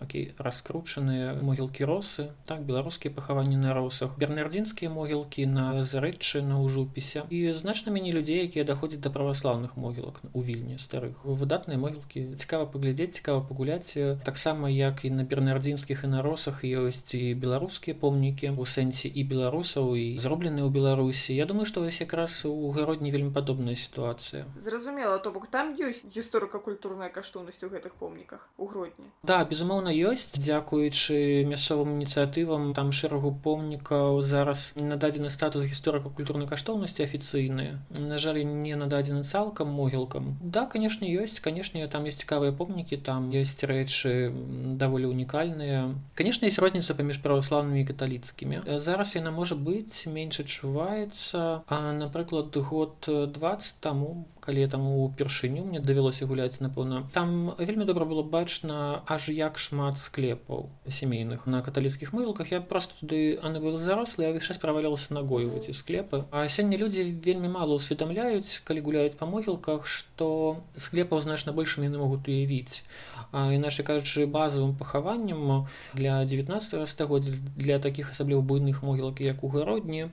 окей 0.00 0.32
раскручаныя 0.38 1.38
могілкі 1.42 1.84
росы 1.84 2.28
так 2.44 2.64
беларускія 2.64 3.14
пахаванні 3.14 3.56
на 3.56 3.74
росах 3.74 4.18
бернардзінскія 4.18 4.90
могілкі 4.90 5.46
на 5.46 5.82
зарэчы 5.82 6.42
на 6.42 6.60
ўжупісе 6.60 7.24
і 7.30 7.52
значна 7.52 7.92
мяне 7.92 8.12
людзей 8.12 8.44
якія 8.44 8.64
даходзяць 8.64 9.00
да 9.00 9.10
праваслаўных 9.10 9.76
могілак 9.76 10.20
у 10.32 10.42
вільні 10.42 10.78
старых. 10.78 11.24
Выдатныя 11.24 11.78
могілкі. 11.78 12.34
Цікава 12.36 12.66
паглядзець 12.66 13.14
цікава 13.20 13.40
пагуляць. 13.40 13.94
Таксама 14.24 14.68
як 14.68 15.04
і 15.04 15.10
на 15.10 15.24
бернардзінскіх 15.24 16.04
і 16.04 16.08
на 16.08 16.22
росах 16.22 16.64
ёсць 16.64 17.14
і 17.14 17.34
беларускія 17.34 17.94
помнікі 17.94 18.54
у 18.58 18.66
сэнсе 18.66 19.08
і 19.08 19.24
беларусаў 19.24 19.94
і 19.94 20.18
зробленыя 20.18 20.66
ў 20.66 20.70
беларусі. 20.70 21.34
Я 21.34 21.46
думаю 21.46 21.64
што 21.64 21.80
вось 21.86 22.00
якраз 22.00 22.44
у 22.44 22.70
гародні 22.74 23.10
вельмі 23.14 23.30
падобная 23.30 23.74
сітуацыя. 23.74 24.44
Зразумела 24.58 25.18
то 25.18 25.30
бок 25.30 25.48
там 25.50 25.74
ёсць 25.78 26.04
гісторыка-культурная 26.10 27.08
каштоўнасць 27.08 27.62
у 27.62 27.70
гэтых 27.70 27.94
помніках 27.98 28.48
у 28.58 28.66
гродні? 28.66 29.08
Да 29.22 29.44
безумоўна 29.44 29.77
безумоўна 29.78 29.94
ёсць. 29.94 30.34
Дзякуючы 30.38 31.46
мясцовым 31.46 31.98
ініцыятывам 31.98 32.74
там 32.74 32.90
шэрагу 32.92 33.30
помнікаў 33.42 34.22
зараз 34.22 34.74
нададзены 34.76 35.30
статус 35.30 35.64
гісторыка-культурнай 35.64 36.48
каштоўнасці 36.48 37.02
афіцыйныя 37.04 37.78
на 37.98 38.18
жаль 38.18 38.42
не 38.42 38.74
нададзены 38.74 39.22
цалкам 39.22 39.68
могілкам. 39.68 40.36
Да 40.40 40.66
канешне 40.66 41.08
ёсць 41.14 41.40
канешне 41.40 41.86
там 41.88 42.04
есть 42.04 42.20
цікавыя 42.20 42.52
помнікі 42.52 42.96
там 42.98 43.30
ёсць 43.30 43.62
рэчы 43.62 44.32
даволі 44.74 45.06
унікальныя. 45.06 45.94
Канешне 46.14 46.48
есть 46.48 46.58
розніца 46.58 46.94
паміж 46.94 47.22
праваслаўнымі 47.22 47.86
каталіцкімі. 47.86 48.62
Зараз 48.66 49.14
яна 49.16 49.30
можа 49.30 49.54
быць 49.54 50.06
менш 50.06 50.40
адчуваецца. 50.40 51.62
Напрыклад 51.70 52.56
год 52.56 53.06
20 53.06 53.80
таму 53.80 54.26
калі 54.48 54.64
там 54.72 54.88
упершыню 54.88 55.60
мне 55.68 55.76
давялося 55.76 56.24
гуляць 56.24 56.56
напэўна. 56.64 57.04
Там 57.12 57.52
вельмі 57.58 57.84
добра 57.84 58.08
было 58.08 58.22
бачна 58.24 59.04
аж 59.04 59.28
як 59.28 59.60
шмат 59.60 60.00
склепаў 60.00 60.70
сямейных. 60.88 61.44
На 61.44 61.60
каталіцкіх 61.60 62.16
мылках 62.16 62.48
я 62.48 62.62
просто 62.64 62.96
туды 62.96 63.36
она 63.44 63.60
была 63.60 63.76
зарослы 63.76 64.24
я 64.24 64.32
яшчэ 64.32 64.56
справалялася 64.56 65.12
ногой 65.12 65.44
в 65.44 65.60
эти 65.60 65.76
склепы. 65.76 66.24
А 66.32 66.48
сёння 66.48 66.80
людзі 66.80 67.04
вельмі 67.04 67.52
мала 67.52 67.76
усведамляюць 67.76 68.64
калі 68.64 68.80
гуляюць 68.80 69.20
па 69.20 69.28
могілках 69.28 69.84
что 69.84 70.64
склепаў 70.80 71.20
значна 71.20 71.52
больш 71.52 71.76
яны 71.76 72.00
могуць 72.00 72.24
уявіць. 72.24 72.88
Іначе 73.36 73.84
кажучы 73.84 74.24
базовым 74.24 74.72
пахаваннем 74.72 75.68
для 75.92 76.24
19 76.24 76.88
стагоддзя 76.88 77.36
для 77.56 77.78
таких 77.78 78.16
асабліў 78.16 78.40
буйных 78.40 78.80
могілак 78.80 79.20
як 79.20 79.44
у 79.44 79.52
гародні 79.52 80.08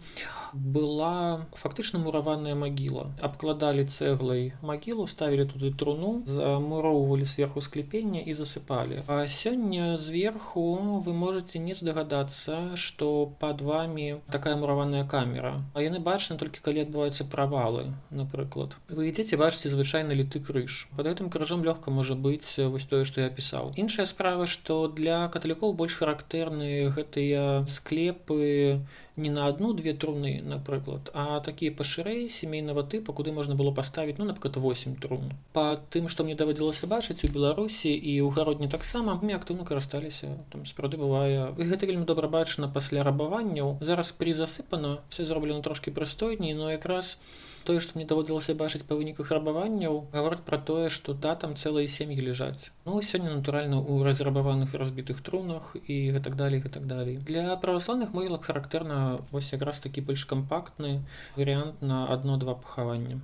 была 0.51 1.48
фактычна 1.54 2.00
мураваная 2.00 2.56
магіла. 2.56 3.12
Абкладалі 3.22 3.86
цэглы 3.86 4.25
круглай 4.25 4.53
магілу 4.62 5.05
ставілі 5.08 5.46
туды 5.46 5.70
труну 5.72 6.24
замуроўвалі 6.25 7.25
сверху 7.25 7.62
склепення 7.62 8.22
і 8.25 8.34
засыпалі 8.34 9.05
а 9.08 9.27
сёння 9.29 9.98
зверху 9.98 11.00
вы 11.05 11.13
можете 11.13 11.60
не 11.60 11.74
здагадацца 11.74 12.75
что 12.75 13.29
под 13.39 13.62
вами 13.62 14.22
такая 14.32 14.55
мураваная 14.55 15.05
камера. 15.05 15.62
А 15.74 15.82
яны 15.82 16.00
бачны 16.00 16.38
толькі 16.38 16.60
калі 16.65 16.89
адбываюцца 16.89 17.25
правалы 17.29 17.94
напрыклад 18.10 18.74
вы 18.89 19.10
ідзеце 19.10 19.38
бачыце 19.38 19.70
звычайны 19.70 20.17
літы 20.17 20.39
крыж 20.39 20.89
под 20.98 21.05
гэтым 21.05 21.29
крыжом 21.29 21.63
лёгка 21.63 21.91
можа 21.91 22.15
быць 22.15 22.58
вось 22.58 22.89
тое 22.89 23.05
что 23.05 23.22
я 23.22 23.29
пісаў 23.29 23.74
іншая 23.75 24.05
справа 24.05 24.48
что 24.48 24.88
для 24.88 25.27
каталікоў 25.29 25.74
больш 25.74 26.01
характэрны 26.01 26.89
гэтыя 26.89 27.65
склепы 27.67 28.82
не 29.17 29.29
на 29.29 29.48
одну-две 29.48 29.93
труны 29.93 30.41
напрыклад 30.43 31.10
а 31.13 31.39
такія 31.39 31.72
пашырэй 31.72 32.29
сямейнага 32.29 32.84
тыпа 32.84 33.13
куды 33.13 33.31
можна 33.31 33.55
было 33.55 33.72
паставіць 33.72 34.17
ну 34.17 34.25
напрыклад 34.25 34.57
8 34.57 34.95
трун 35.00 35.31
по 35.53 35.79
тым 35.89 36.10
што 36.10 36.24
мне 36.24 36.36
даводзілася 36.36 36.88
бачыць 36.88 37.24
у 37.24 37.31
беларусі 37.31 37.93
і 37.95 38.19
ў 38.22 38.29
гародні 38.36 38.67
таксама 38.67 39.15
мы 39.24 39.31
актыўна 39.39 39.63
карысталіся 39.63 40.36
там 40.51 40.65
справды 40.65 41.00
бывае 41.00 41.55
гэта 41.55 41.88
вельмі 41.88 42.05
добра 42.05 42.27
бачна 42.27 42.67
пасля 42.67 43.03
рабаванняў 43.07 43.77
зараз 43.79 44.12
пры 44.12 44.34
засыпана 44.34 45.00
все 45.10 45.25
зроблена 45.25 45.62
трошки 45.62 45.89
прыстойней 45.89 46.53
но 46.53 46.72
якраз 46.72 47.19
тое 47.67 47.81
што 47.84 47.98
мне 47.98 48.05
даводзілася 48.10 48.55
бачыць 48.62 48.86
па 48.89 48.98
выніках 49.00 49.31
рабаванняў 49.36 50.00
гавораць 50.15 50.45
пра 50.48 50.62
тое 50.69 50.89
што 50.98 51.17
да 51.25 51.36
там 51.43 51.55
цэлыя 51.55 51.91
сем'і 51.98 52.17
ляжаць 52.27 52.72
ну 52.86 53.01
сёння 53.01 53.36
натуральна 53.36 53.81
у 53.81 54.01
разрабаваных 54.07 54.74
разбітых 54.74 55.22
трунах 55.22 55.75
і 55.86 55.95
гэтак 56.17 56.36
далей 56.36 56.63
і 56.65 56.69
так 56.69 56.86
далей. 56.86 57.17
Для 57.17 57.55
праваслаўных 57.57 58.13
могілак 58.13 58.48
характэрна 58.50 59.19
вось 59.31 59.53
якраз 59.53 59.79
такі 59.79 60.01
больш 60.01 60.25
кампактны 60.25 61.01
варыянт 61.36 61.81
на 61.81 62.05
одно-два 62.07 62.55
пахавання 62.55 63.22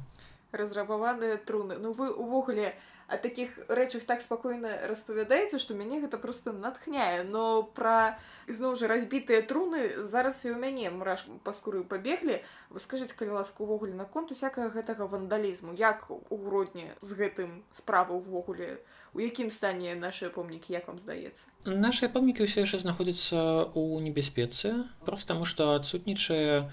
разрабаваныя 0.52 1.38
труны. 1.38 1.78
Ну 1.80 1.94
вы 1.94 2.12
увогуле 2.12 2.76
о 3.12 3.18
таких 3.18 3.60
рэчах 3.68 4.08
так 4.08 4.24
спакойна 4.24 4.88
распавядаеце 4.88 5.60
што 5.60 5.76
мяне 5.76 6.00
гэта 6.00 6.18
просто 6.18 6.56
натхняе 6.56 7.24
но 7.28 7.64
пра 7.64 8.16
ізноў 8.48 8.80
жа 8.80 8.88
разбітыя 8.88 9.44
труны 9.44 10.06
зараз 10.08 10.40
і 10.48 10.56
ў 10.56 10.58
мяне 10.64 10.88
мураш 10.96 11.28
па 11.44 11.52
скуры 11.52 11.84
пабеглі 11.84 12.40
вы 12.72 12.80
скажыце 12.80 13.14
калі 13.20 13.42
ласка 13.42 13.68
увогуле 13.68 13.94
наконт 13.94 14.32
усякага 14.32 14.72
гэтага 14.72 15.12
вандалізму 15.12 15.76
як 15.76 16.08
у 16.10 16.38
гродні 16.38 16.96
з 17.02 17.20
гэтым 17.20 17.62
справа 17.76 18.16
ўвогуле 18.16 18.80
у 18.80 19.02
у 19.14 19.20
якім 19.20 19.52
стане 19.52 19.96
нашыя 19.96 20.32
помнікі 20.32 20.74
як 20.74 20.88
вам 20.88 21.00
здаецца? 21.00 21.44
Нашыя 21.68 22.08
помнікі 22.08 22.48
ўсё 22.48 22.64
яшчэ 22.64 22.80
знаходзяцца 22.80 23.68
ў 23.76 24.00
небяспецы 24.08 24.88
просто 25.04 25.36
таму 25.36 25.44
што 25.44 25.76
адсутнічае 25.76 26.72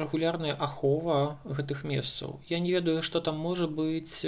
рэгулярная 0.00 0.56
ахова 0.56 1.38
гэтых 1.44 1.84
месцаў. 1.84 2.40
Я 2.48 2.58
не 2.58 2.72
ведаю 2.72 3.04
што 3.04 3.20
там 3.20 3.36
можа 3.36 3.68
быць 3.68 4.24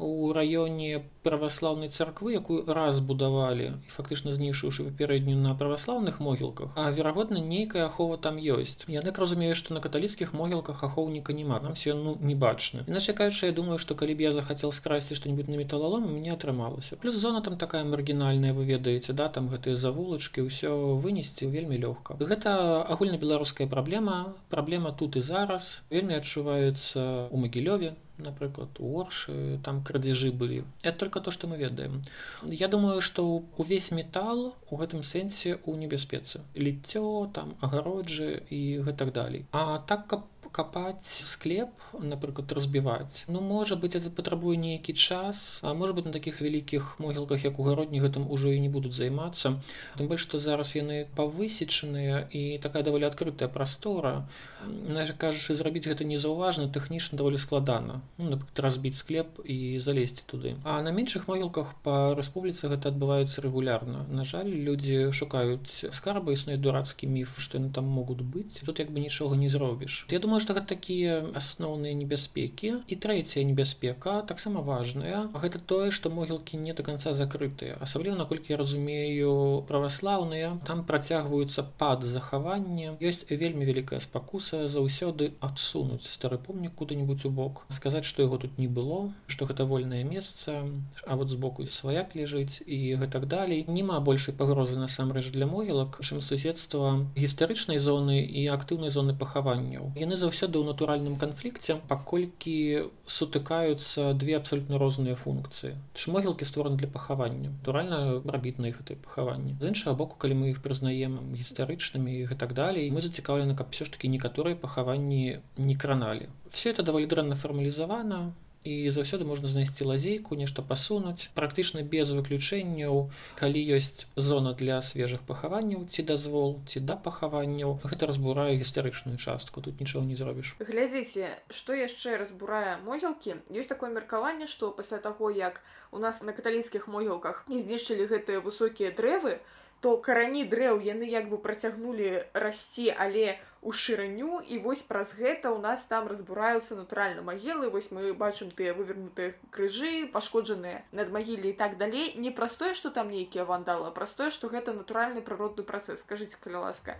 у 0.00 0.32
раёне 0.32 1.04
праваслаўнай 1.22 1.88
царквы 1.92 2.32
якую 2.32 2.64
раз 2.64 3.00
будавалі 3.04 3.76
фактычна 3.92 4.32
знішыўшы 4.32 4.88
папярэднюю 4.88 5.36
на 5.36 5.52
праваслаўных 5.54 6.20
могілках 6.24 6.72
а 6.74 6.90
верагодна 6.90 7.38
нейкая 7.38 7.86
ахова 7.86 8.16
там 8.16 8.40
ёсць. 8.40 8.88
Я 8.88 9.02
так 9.02 9.18
разумею 9.18 9.54
што 9.54 9.74
на 9.74 9.80
каталіцкіх 9.80 10.32
могілках 10.32 10.82
ахоўніка 10.84 11.32
няма 11.32 11.60
нам 11.60 11.74
все 11.74 11.94
ну 11.94 12.16
не 12.20 12.34
бачна. 12.34 12.84
Іначе 12.88 13.12
кажучы 13.12 13.46
я 13.46 13.52
думаю 13.52 13.78
што 13.78 13.94
калі 13.94 14.16
б 14.16 14.24
я 14.28 14.32
захацеў 14.32 14.72
скрасці 14.72 15.14
што-нибудь 15.14 15.48
на 15.48 15.60
металалом 15.60 16.08
мне 16.08 16.32
атрымалася. 16.32 16.96
Плюс 16.96 17.14
зона 17.14 17.42
там 17.42 17.56
такая 17.56 17.84
маргінальная 17.84 18.52
вы 18.52 18.64
ведаеце 18.64 19.12
да 19.12 19.28
там 19.28 19.48
гэтыя 19.52 19.76
завулачкі 19.76 20.48
ўсё 20.48 20.96
вынесці 20.96 21.46
вельмі 21.46 21.76
лёгка. 21.76 22.16
Гэта 22.16 22.82
агульнабеларуская 22.88 23.68
праблема. 23.68 24.34
Праблема 24.48 24.92
тут 24.92 25.16
і 25.16 25.20
зараз. 25.20 25.84
Вельмі 25.90 26.16
адчуваецца 26.16 27.28
у 27.30 27.36
магілёве 27.36 27.94
напрыклад 28.22 28.68
оршы 28.78 29.58
там 29.64 29.82
крадзежы 29.82 30.32
былі 30.32 30.64
это 30.82 30.98
только 30.98 31.20
то 31.20 31.30
что 31.30 31.46
мы 31.46 31.56
ведаем. 31.56 32.02
Я 32.44 32.68
думаю 32.68 33.00
что 33.00 33.42
увесь 33.56 33.90
метал 33.90 34.54
у 34.70 34.76
гэтым 34.76 35.02
сэнсе 35.02 35.58
у 35.64 35.74
небяспецы 35.74 36.40
ліццё 36.54 37.30
там 37.34 37.56
агароджы 37.60 38.42
і 38.50 38.82
гэтак 38.82 39.12
далей 39.12 39.46
а 39.52 39.78
так 39.86 40.06
каб 40.06 40.26
капаць 40.52 41.06
склеп 41.06 41.70
напрыклад 41.98 42.52
разбіваць 42.52 43.24
ну 43.28 43.40
можа 43.40 43.76
быть 43.76 43.94
это 43.94 44.10
патрабуе 44.10 44.56
нейкі 44.56 44.92
час 44.92 45.60
а 45.62 45.74
может 45.74 45.94
быть 45.94 46.06
на 46.06 46.12
таких 46.12 46.40
вялікіх 46.42 46.98
могілках 46.98 47.44
як 47.44 47.58
у 47.58 47.62
гародні 47.62 48.02
гэтым 48.02 48.26
ужо 48.28 48.50
і 48.50 48.60
не 48.60 48.68
будуць 48.68 48.92
займацца 48.92 49.54
тым 49.96 50.08
больш 50.08 50.26
што 50.26 50.38
зараз 50.38 50.74
яны 50.76 51.06
павысечаныя 51.16 52.26
і 52.30 52.58
такая 52.58 52.82
даволі 52.82 53.06
адкрытая 53.06 53.48
прастора 53.48 54.26
нават 54.66 55.14
кажаш 55.16 55.54
зрабіць 55.56 55.86
гэта 55.86 56.04
незаўважна 56.04 56.68
тэхнічна 56.68 57.16
даволі 57.16 57.38
складана 57.38 58.00
ну, 58.18 58.40
разбіць 58.56 58.98
склеп 58.98 59.40
і 59.44 59.78
залезці 59.78 60.26
туды 60.26 60.56
а 60.64 60.82
на 60.82 60.90
меншых 60.90 61.28
могілках 61.28 61.74
по 61.82 62.14
рэспубліцы 62.18 62.68
гэта 62.68 62.90
адбываецца 62.90 63.46
рэгулярна 63.46 64.04
на 64.10 64.24
жаль 64.24 64.50
людзі 64.50 65.12
шукаюць 65.14 65.86
скарбы 65.94 66.34
існуе 66.34 66.58
дурацкі 66.58 67.06
міф 67.06 67.38
што 67.38 67.62
яны 67.62 67.70
там 67.70 67.86
могуць 67.86 68.20
быць 68.20 68.60
тут 68.66 68.82
як 68.82 68.90
бы 68.90 69.00
нічога 69.00 69.36
не 69.36 69.48
зробіш 69.48 70.06
я 70.10 70.18
думаю 70.18 70.39
што 70.40 70.56
гэта 70.56 70.74
такія 70.74 71.20
асноўныя 71.36 71.94
небяспекі 71.94 72.80
і 72.86 72.94
трэцяя 72.96 73.44
небяспека 73.44 74.20
таксама 74.26 74.64
важная 74.64 75.28
гэта 75.34 75.60
тое 75.60 75.90
што 75.90 76.10
могілкі 76.10 76.56
не 76.56 76.72
до 76.72 76.82
конца 76.86 77.12
закрытыя 77.12 77.76
асабліва 77.80 78.16
наколькі 78.16 78.54
я 78.54 78.60
разумею 78.60 79.64
праваслаўныя 79.68 80.56
там 80.66 80.84
працягваюцца 80.84 81.66
пад 81.78 82.04
захаванне 82.04 82.96
ёсць 83.00 83.24
вельмі 83.28 83.68
вялікая 83.68 84.00
спакуса 84.00 84.66
заўсёды 84.66 85.32
адсунуць 85.40 86.06
стары 86.06 86.38
помнік 86.38 86.74
куды-нибудь 86.74 87.24
у 87.24 87.30
бок. 87.30 87.64
Сказаць 87.68 88.04
што 88.04 88.22
яго 88.22 88.38
тут 88.38 88.58
не 88.58 88.68
было 88.68 89.12
што 89.26 89.46
гэта 89.46 89.64
вольнае 89.64 90.02
месца 90.04 90.64
а 91.06 91.16
вот 91.16 91.30
збоку 91.30 91.66
сваяк 91.66 92.16
ляжыць 92.16 92.62
і 92.66 92.96
гэтак 93.02 93.28
далей 93.28 93.64
няма 93.68 94.00
большай 94.00 94.34
пагрозы 94.34 94.78
насамрэч 94.78 95.30
для 95.30 95.46
могілак 95.46 96.00
чым 96.00 96.20
суседства 96.20 97.06
гістарычнай 97.16 97.78
зоны 97.78 98.20
і 98.24 98.46
актыўнай 98.48 98.90
зоны 98.90 99.14
пахаванняў 99.14 99.92
яны 99.96 100.16
за 100.16 100.29
заўсёды 100.30 100.62
ў 100.62 100.70
натуральным 100.70 101.18
канфлікце 101.18 101.82
паколькі 101.90 102.86
сутыкаюцца 103.10 104.14
две 104.14 104.38
абсолютно 104.38 104.78
розныя 104.78 105.18
функцыі 105.18 105.74
могілкі 106.06 106.46
створаны 106.46 106.78
для 106.78 106.86
пахавання 106.86 107.50
натуральна 107.50 108.22
рабіць 108.24 108.58
на 108.62 108.70
іх 108.70 108.78
гэтай 108.78 108.96
пахаванні 109.02 109.58
з 109.60 109.74
іншага 109.74 109.98
боку 109.98 110.14
калі 110.22 110.38
мы 110.38 110.54
іх 110.54 110.62
прызнаем 110.62 111.34
гістарычнымі 111.34 112.30
і 112.30 112.36
так 112.38 112.54
далей 112.54 112.90
мы 112.94 113.02
зацікаўлены 113.02 113.58
каб 113.58 113.74
все 113.74 113.84
ж 113.84 113.92
таки 113.92 114.08
некаторыя 114.08 114.54
пахаванні 114.54 115.42
не 115.58 115.74
краналі. 115.74 116.28
Все 116.46 116.70
это 116.70 116.82
даволі 116.82 117.06
дрэнна 117.06 117.34
фармалізавана 117.34 118.32
і 118.64 118.90
заўсёды 118.92 119.24
можна 119.24 119.48
знайсці 119.48 119.84
лазейку 119.88 120.36
нешта 120.36 120.60
пасунуць 120.62 121.32
практычна 121.32 121.80
без 121.82 122.12
выключэнняў 122.12 123.08
калі 123.40 123.60
ёсць 123.76 124.04
зона 124.16 124.52
для 124.52 124.80
свежых 124.84 125.24
пахаванняў 125.24 125.88
ці 125.88 126.04
дазвол 126.04 126.60
ці 126.68 126.84
да 126.84 126.96
пахаванняў 126.96 127.80
гэта 127.84 128.06
разбурае 128.12 128.60
гістарычную 128.60 129.16
частку 129.16 129.64
тут 129.64 129.80
нічого 129.80 130.04
не 130.04 130.16
зробіш 130.16 130.56
глядзіце 130.60 131.40
што 131.48 131.72
яшчэ 131.72 132.20
разбурае 132.20 132.76
могілкі 132.84 133.40
ёсць 133.48 133.72
такое 133.72 133.88
меркаванне 133.88 134.46
што 134.46 134.70
пасля 134.76 134.98
таго 134.98 135.30
як 135.30 135.64
у 135.90 135.98
нас 135.98 136.20
на 136.20 136.36
каталійскіх 136.36 136.88
могілках 136.88 137.44
не 137.48 137.64
знішчылі 137.64 138.12
гэтыя 138.12 138.44
высокія 138.44 138.92
дрэвы 138.92 139.40
то 139.80 139.96
карані 139.96 140.44
дрэў 140.44 140.84
яны 140.84 141.08
як 141.08 141.32
бы 141.32 141.40
працягнулі 141.40 142.28
расці 142.36 142.92
але 142.92 143.40
у 143.40 143.49
шырыню 143.68 144.40
і 144.40 144.56
вось 144.64 144.80
праз 144.80 145.12
гэта 145.12 145.52
ў 145.52 145.60
нас 145.60 145.84
там 145.84 146.08
разбураюцца 146.08 146.76
натуральна 146.80 147.20
магілы. 147.20 147.68
Вось 147.68 147.92
мы 147.92 148.16
бачым 148.16 148.48
тыя 148.50 148.72
вывернутыя 148.72 149.36
крыжы 149.52 150.08
пашкоджаныя 150.08 150.80
над 150.96 151.12
магілі 151.12 151.52
і 151.52 151.58
так 151.60 151.76
далей. 151.76 152.16
Не 152.16 152.32
праз 152.32 152.56
тое 152.56 152.72
што 152.72 152.88
там 152.88 153.12
нейкія 153.12 153.44
вандалы 153.44 153.92
праз 153.92 154.16
тое 154.16 154.32
што 154.32 154.48
гэта 154.48 154.72
натуральны 154.72 155.20
прыродны 155.20 155.62
працэс. 155.62 156.00
Скажитеце 156.00 156.40
каля 156.40 156.64
ласка 156.64 156.96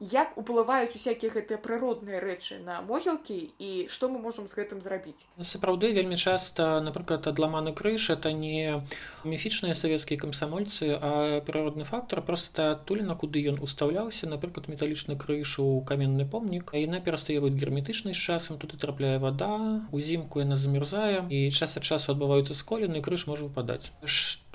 як 0.00 0.36
уплываюць 0.36 0.94
усякія 0.94 1.32
гэтыя 1.32 1.58
прыродныя 1.58 2.20
рэчы 2.20 2.60
на 2.64 2.80
могілкі 2.82 3.38
і 3.58 3.88
што 3.88 4.08
мы 4.08 4.18
можам 4.20 4.48
з 4.48 4.54
гэтым 4.56 4.82
зрабіць. 4.84 5.26
Сапраўды 5.40 5.92
вельмі 5.92 6.16
часта 6.16 6.80
напрыклад 6.80 7.26
адламаны 7.26 7.72
крыж 7.72 8.10
это 8.10 8.32
не 8.32 8.82
міфічныя 9.24 9.74
савецкія 9.74 10.20
камсамольцы 10.20 10.98
а 11.00 11.40
прыродны 11.46 11.84
фактор 11.84 12.22
просто 12.22 12.72
адтуліна 12.76 13.16
куды 13.16 13.42
ён 13.48 13.60
устаўляўся 13.60 14.28
напрыклад 14.28 14.68
металічны 14.68 15.16
крыж 15.16 15.58
у 15.58 15.80
каменны 15.82 16.28
помнік 16.28 16.76
яна 16.76 17.00
перастае 17.00 17.40
быць 17.40 17.56
герметычнай 17.56 18.14
з 18.14 18.20
часам 18.20 18.58
тут 18.58 18.74
і 18.74 18.80
трапляе 18.80 19.18
вода 19.18 19.86
узімку 19.92 20.40
яна 20.40 20.56
замерзае 20.56 21.24
і 21.30 21.50
час 21.50 21.76
ад 21.76 21.84
часу 21.84 22.12
адбываюцца 22.12 22.54
сколіны 22.54 23.02
крыж 23.02 23.26
можа 23.26 23.48
выпадаць. 23.48 23.90
Што 24.04 24.45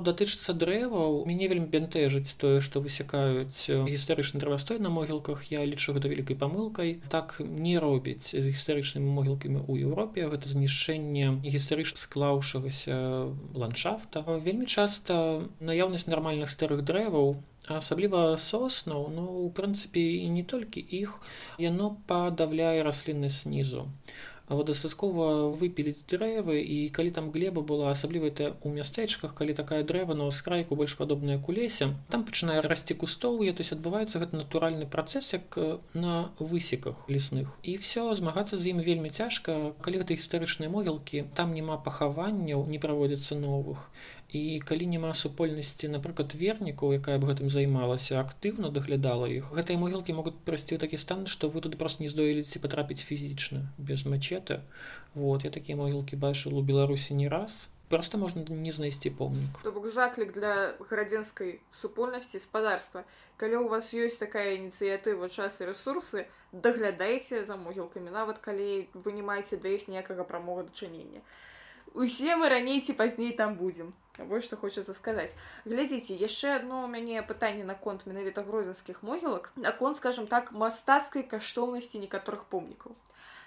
датычыцца 0.00 0.56
дрэваў 0.56 1.24
мяне 1.28 1.52
вельмі 1.52 1.68
бянтэжыць 1.68 2.36
тое 2.40 2.64
што 2.64 2.80
высякаюць 2.80 3.68
гістарычны 3.84 4.40
дрэвастой 4.40 4.70
настой 4.70 4.78
на 4.78 4.90
могілках. 4.90 5.50
Я 5.50 5.64
лічу 5.64 5.92
гэта 5.92 6.08
вялікай 6.08 6.36
памылкай. 6.36 7.00
Так 7.08 7.40
не 7.40 7.78
робіць 7.78 8.30
з 8.30 8.46
гістарычнымі 8.46 9.10
могілкамі 9.10 9.66
ў 9.66 9.82
Еўропе 9.82 10.30
гэта 10.30 10.46
знішчэнне 10.46 11.42
гістарычна 11.42 11.98
склаўшагася 11.98 13.34
ландшафта. 13.54 14.22
Вельмі 14.38 14.66
часта 14.66 15.42
наяўнасць 15.60 16.06
нармальных 16.06 16.50
старых 16.50 16.84
дрэваў 16.84 17.42
асабліва 17.68 18.36
соснаў 18.36 19.10
ну 19.14 19.26
у 19.46 19.50
прынцыпе 19.50 20.00
і 20.24 20.28
не 20.30 20.42
толькі 20.42 20.80
іх 20.80 21.20
яно 21.58 21.98
падаўляе 22.06 22.82
расліны 22.82 23.30
снізу 23.30 23.86
дастаткова 24.50 25.50
выпіліць 25.54 26.02
дрэвы 26.10 26.58
і 26.58 26.78
калі 26.90 27.10
там 27.14 27.30
глеба 27.30 27.62
была 27.62 27.90
асабліва 27.90 28.26
это 28.26 28.56
у 28.62 28.70
мястэчках 28.74 29.34
калі 29.34 29.54
такая 29.54 29.82
дрэва 29.86 30.14
на 30.18 30.26
ўскрайку 30.26 30.74
больш 30.74 30.96
падобная 30.98 31.38
кулесе 31.38 31.94
там 32.10 32.26
пачынае 32.26 32.60
расці 32.66 32.98
кустоўе 32.98 33.54
то 33.54 33.62
есть 33.62 33.72
адбываецца 33.72 34.18
гэта 34.18 34.36
натуральны 34.36 34.86
працэс 34.86 35.32
як 35.38 35.58
на 35.94 36.30
высеках 36.38 37.06
лесных. 37.08 37.58
І 37.62 37.76
все 37.76 38.10
змагацца 38.14 38.56
з 38.56 38.74
ім 38.74 38.82
вельмі 38.82 39.10
цяжка 39.10 39.72
калі 39.80 40.02
гэта 40.02 40.18
гістарычныя 40.18 40.70
могілкі 40.70 41.30
там 41.34 41.54
няма 41.54 41.78
пахаванняў 41.78 42.66
не 42.66 42.78
праводзіцца 42.78 43.38
новых. 43.38 43.90
І 44.30 44.62
калі 44.62 44.86
няма 44.86 45.10
супольнасці 45.14 45.90
напрыклад 45.90 46.34
вернікаў 46.38 46.94
якая 46.94 47.18
б 47.18 47.26
гэтым 47.26 47.50
займалася 47.50 48.22
актыўна 48.22 48.70
даглядала 48.70 49.26
іх 49.26 49.50
гэтыя 49.50 49.74
могілкі 49.74 50.14
могуць 50.14 50.38
прасці 50.46 50.78
ў 50.78 50.80
такі 50.82 51.02
стан 51.02 51.26
што 51.26 51.50
вы 51.50 51.58
туды 51.64 51.74
просто 51.74 52.06
не 52.06 52.10
здоіліце 52.12 52.62
патрапіць 52.62 53.02
фізічна 53.02 53.66
без 53.78 54.06
мачета 54.40 54.62
вот 55.14 55.44
я 55.44 55.50
такія 55.50 55.76
могілкі 55.76 56.16
бачыў 56.16 56.54
у 56.54 56.62
беларусі 56.62 57.14
не 57.14 57.28
раз. 57.28 57.72
Просто 57.88 58.18
можна 58.18 58.44
не 58.48 58.70
знайсці 58.70 59.10
помнік. 59.10 59.58
То 59.62 59.72
бок 59.72 59.90
заклік 59.90 60.32
для 60.32 60.74
градзенскай 60.78 61.58
супольнасці 61.72 62.38
спадарства 62.38 63.04
калі 63.36 63.66
у 63.66 63.68
вас 63.68 63.90
ёсць 63.94 64.22
такая 64.22 64.54
ініцыятыва 64.54 65.28
час 65.28 65.60
і 65.60 65.66
ресурсы 65.66 66.26
даглядайце 66.52 67.44
за 67.44 67.56
могілкамі 67.56 68.10
нават 68.10 68.38
калі 68.38 68.86
вы 68.94 69.12
не 69.12 69.22
маеце 69.22 69.56
да 69.56 69.68
іх 69.68 69.88
ніякага 69.88 70.22
прамога 70.22 70.62
дачынення. 70.62 71.20
Усе 71.94 72.36
мы 72.36 72.48
раней 72.48 72.80
ці 72.80 72.92
пазней 72.94 73.32
там 73.32 73.58
будзем. 73.58 73.92
Вось 74.18 74.44
што 74.44 74.54
хочацца 74.56 74.94
сказаць. 74.94 75.34
Глядзіце 75.66 76.14
яшчэ 76.14 76.62
одно 76.62 76.84
у 76.84 76.86
мяне 76.86 77.18
пытанне 77.26 77.64
наконт 77.64 78.06
менавіта 78.06 78.46
грозенскіх 78.46 79.02
могілак. 79.02 79.50
Наконт 79.56 79.96
скажем 79.96 80.30
так 80.30 80.52
мастацкай 80.52 81.26
каштоўнасці 81.26 81.98
некаторых 81.98 82.46
помнікаў 82.46 82.94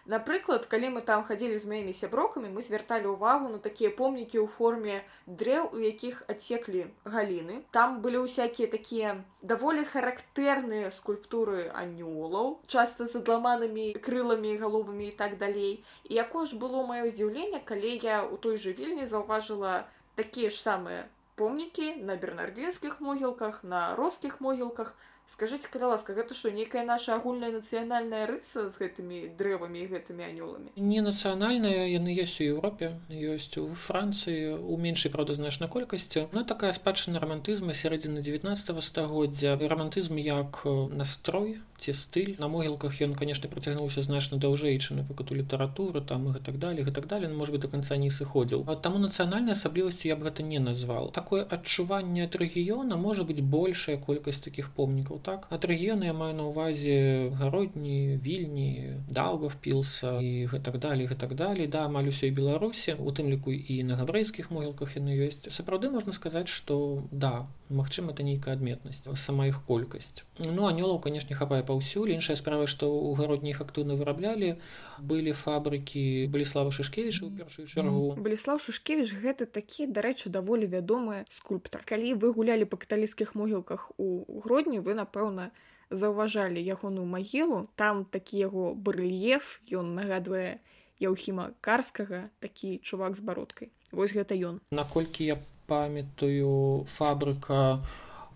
Напрыклад, 0.06 0.66
калі 0.68 1.00
мы 1.00 1.02
там 1.02 1.24
хадзілі 1.24 1.58
з 1.64 1.70
маімі 1.72 1.94
сяброкамі, 1.96 2.52
мы 2.52 2.62
звярталі 2.62 3.16
ўвагу 3.16 3.48
на 3.48 3.60
такія 3.64 3.88
помнікі 3.88 4.44
ў 4.44 4.48
форме 4.52 4.96
дрэў, 5.28 5.72
у 5.72 5.80
якіх 5.80 6.28
адсеклі 6.28 6.92
галіны. 7.08 7.64
Там 7.72 8.04
былі 8.04 8.28
ўсякія 8.28 8.68
такія 8.68 9.24
даволі 9.40 9.88
характэрныя 9.88 10.92
скульптуры 10.92 11.72
анёлаў, 11.72 12.60
часта 12.68 13.08
з 13.08 13.24
адламанымі 13.24 13.96
крыламі, 13.96 14.60
галовамі 14.60 15.08
і 15.08 15.16
так 15.16 15.40
далей. 15.40 15.88
І 16.04 16.20
якое 16.20 16.52
ж 16.52 16.60
было 16.60 16.84
маё 16.84 17.08
здзіўленне, 17.08 17.64
калі 17.64 17.96
я 18.04 18.28
ў 18.28 18.36
той 18.44 18.60
жа 18.60 18.76
вільні 18.76 19.08
заўважыла 19.08 19.88
такія 20.20 20.52
ж 20.52 20.60
самыя 20.60 21.08
помнікі 21.40 22.04
на 22.04 22.20
бернардзінскіх 22.20 23.00
могілках, 23.00 23.64
на 23.64 23.96
роскіх 23.96 24.42
могілках, 24.42 24.94
скажитеце 25.28 25.70
калі 25.74 25.94
ласка 25.94 26.14
гэта 26.14 26.34
што 26.34 26.50
нейкая 26.50 26.86
наша 26.88 27.16
агульная 27.16 27.52
нацыянальная 27.52 28.26
рыса 28.26 28.70
з 28.70 28.76
гэтымі 28.80 29.36
дрэвамі 29.38 29.84
і 29.84 29.88
гэтымі 29.92 30.24
анёламі? 30.24 30.70
Не 30.78 31.02
нацыянальная 31.06 31.92
яны 31.92 32.16
ёсць 32.16 32.40
у 32.42 32.48
Еўропе 32.48 32.96
ёсць 33.10 33.58
у 33.62 33.68
францыі 33.68 34.56
у 34.56 34.78
меншай 34.78 35.12
правда 35.12 35.34
значна 35.34 35.68
колькасці. 35.68 36.28
Но 36.32 36.44
такая 36.44 36.72
спадчына 36.72 37.20
романтызма 37.20 37.74
сярэдзіны 37.74 38.22
19 38.22 38.84
стагоддзя. 38.84 39.58
Романтызм 39.60 40.18
як 40.18 40.66
настрой 40.92 41.60
ці 41.78 41.92
стыль. 41.92 42.36
На 42.40 42.48
могілках 42.48 43.02
ён 43.02 43.16
конечно 43.16 43.50
працягнуўся 43.50 44.02
значна 44.02 44.38
даўжэй 44.38 44.80
чым 44.80 45.04
напрыклад 45.04 45.32
у 45.32 45.36
літаратуры 45.36 46.02
там 46.02 46.32
і 46.36 46.40
так 46.40 46.58
далее 46.58 46.86
так 46.94 47.08
далее 47.08 47.30
может 47.30 47.52
быть 47.52 47.62
до 47.62 47.68
конца 47.68 47.98
не 47.98 48.10
сыходзіў. 48.10 48.64
А 48.68 48.76
таму 48.76 49.00
нацыянальнай 49.00 49.52
асаблівасцю 49.52 50.08
я 50.08 50.16
б 50.16 50.24
гэта 50.30 50.44
не 50.44 50.60
назвал 50.60 51.12
такое 51.12 51.44
адчуванне 51.44 52.24
ад 52.24 52.36
рэгіёна 52.36 52.96
можа 52.96 53.24
быть 53.24 53.42
большая 53.42 53.98
колькасць 53.98 54.40
таких 54.40 54.72
помнікаў 54.72 55.13
помнікаў 55.14 55.20
так. 55.22 55.48
Ад 55.52 55.66
рэгіёны 55.66 56.06
я 56.06 56.14
маю 56.14 56.34
на 56.34 56.44
увазе 56.50 57.30
гародні 57.38 58.18
вільні 58.18 59.04
даўгов 59.10 59.56
пілса 59.56 60.20
і 60.20 60.48
гэтак 60.48 60.80
далей 60.80 61.08
гэтак 61.08 61.36
далей. 61.36 61.68
Да 61.68 61.86
амаль 61.86 62.10
усёй 62.10 62.32
беларусі 62.32 62.96
у 63.00 63.12
тым 63.12 63.30
ліку 63.30 63.52
і 63.52 63.84
на 63.84 63.96
габрэйскіх 63.96 64.52
могілках 64.52 64.98
яны 64.98 65.14
ёсць. 65.14 65.50
Сапраўды 65.50 65.90
можна 65.90 66.14
сказаць 66.14 66.50
что 66.50 67.04
да 67.12 67.48
Магчыма 67.74 68.14
это 68.14 68.24
нейкая 68.24 68.54
адметнасць 68.54 69.02
сама 69.18 69.48
іх 69.50 69.64
колькасць. 69.66 70.24
Ну 70.38 70.68
анёлаў 70.70 71.02
канешне 71.02 71.34
хапае 71.34 71.64
паўсюль. 71.66 72.14
Іншая 72.14 72.38
справа 72.38 72.68
што 72.70 72.86
ў 72.86 73.18
гародні 73.18 73.50
іх 73.54 73.62
актыўна 73.66 73.98
выраблялі. 73.98 74.62
Былі 75.02 75.34
фабрыкі 75.34 76.30
быліслава 76.30 76.70
шышкевіч 76.70 77.26
у 77.26 77.32
першую 77.34 77.66
чаргу. 77.66 78.14
Быліслав 78.22 78.62
шушкевич 78.62 79.18
гэта 79.18 79.50
такі 79.50 79.90
дарэчы 79.90 80.30
даволі 80.30 80.70
вядомы 80.70 81.26
скульптар. 81.34 81.82
Калі 81.82 82.14
вы 82.22 82.30
гулялі 82.38 82.70
па 82.70 82.78
каталійскіх 82.78 83.34
могілках 83.34 83.90
у 83.98 84.22
гродні 84.46 84.78
вы 84.80 84.94
напэўна 84.94 85.50
заўважалі 85.90 86.62
ягоную 86.62 87.10
магілу. 87.10 87.70
Там 87.76 88.06
такі 88.06 88.38
яго 88.38 88.78
барэльеф 88.78 89.60
ён 89.74 89.98
нагадвае 89.98 90.62
яўхіма 91.04 91.52
карскага 91.62 92.30
такі 92.40 92.80
чувак 92.80 93.20
з 93.20 93.22
бародкай. 93.22 93.70
Вось 93.92 94.16
гэта 94.16 94.34
ён. 94.34 94.64
Наколькі 94.72 95.28
я 95.28 95.38
памятаю 95.68 96.84
фабрыка 96.88 97.84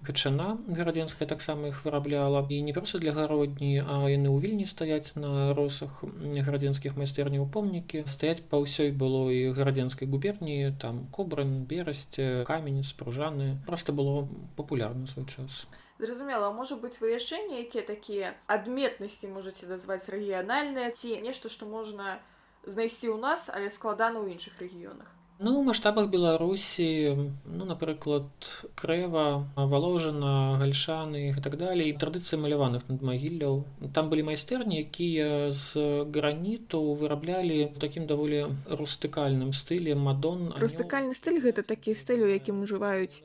ветчына 0.05 0.57
гарадзенская 0.67 1.27
таксама 1.27 1.67
іх 1.67 1.83
вырабляла. 1.85 2.45
І 2.49 2.61
не 2.61 2.73
проста 2.73 2.99
для 2.99 3.11
гародні 3.11 3.81
а 3.81 4.07
яны 4.07 4.29
ў 4.29 4.37
вільні 4.39 4.65
стаяць 4.65 5.15
на 5.15 5.53
росах 5.53 6.03
гарадзенскіх 6.03 6.95
майстэрняў. 6.95 7.49
Помнікі 7.49 8.05
стаяць 8.05 8.45
па 8.45 8.61
ўсёй 8.61 8.91
было 8.91 9.27
і 9.33 9.51
гарадзенскай 9.57 10.07
губерніі. 10.07 10.75
Там 10.79 11.07
кобран 11.11 11.65
берасці 11.65 12.45
каменец 12.45 12.93
пружаны 12.93 13.57
просто 13.65 13.91
было 13.91 14.27
папулярна 14.55 15.07
свой 15.07 15.25
час. 15.25 15.67
Зразумела 15.99 16.53
можа 16.53 16.77
быть 16.77 17.01
вы 17.01 17.17
яшчэ 17.17 17.49
нейкія 17.49 17.81
такія 17.81 18.37
адметнасці 18.45 19.33
можаце 19.33 19.65
дазваць 19.65 20.05
рэгіянальныя 20.13 20.93
ці 20.93 21.17
нешта 21.25 21.49
што 21.49 21.65
можна 21.65 22.21
знайсці 22.67 23.09
ў 23.09 23.17
нас 23.17 23.49
але 23.49 23.71
складана 23.71 24.19
ў 24.19 24.35
іншых 24.35 24.59
рэгіёнах 24.61 25.17
Ну, 25.39 25.59
у 25.59 25.63
маштабах 25.63 26.09
Беларусі, 26.09 27.13
ну, 27.45 27.65
напрыклад, 27.65 28.25
крэва, 28.73 29.45
валожана, 29.55 30.57
гальшаны 30.57 31.29
і 31.29 31.41
так 31.45 31.57
далей. 31.61 31.93
Традыцыі 31.93 32.41
маляваных 32.41 32.89
над 32.89 33.05
магілляў. 33.05 33.61
Там 33.93 34.09
былі 34.09 34.25
майстэрні, 34.25 34.81
якія 34.81 35.53
з 35.53 35.77
граніту 36.09 36.81
выраблялі 36.97 37.69
такім 37.77 38.09
даволі 38.09 38.49
рустыкальным 38.65 39.53
стылі 39.53 39.93
мадон. 39.93 40.57
Рустыкальны 40.57 41.13
стыль 41.13 41.37
гэта 41.37 41.61
такі 41.61 41.93
стыль, 41.93 42.25
у 42.25 42.33
якім 42.33 42.65
ужываюць 42.65 43.21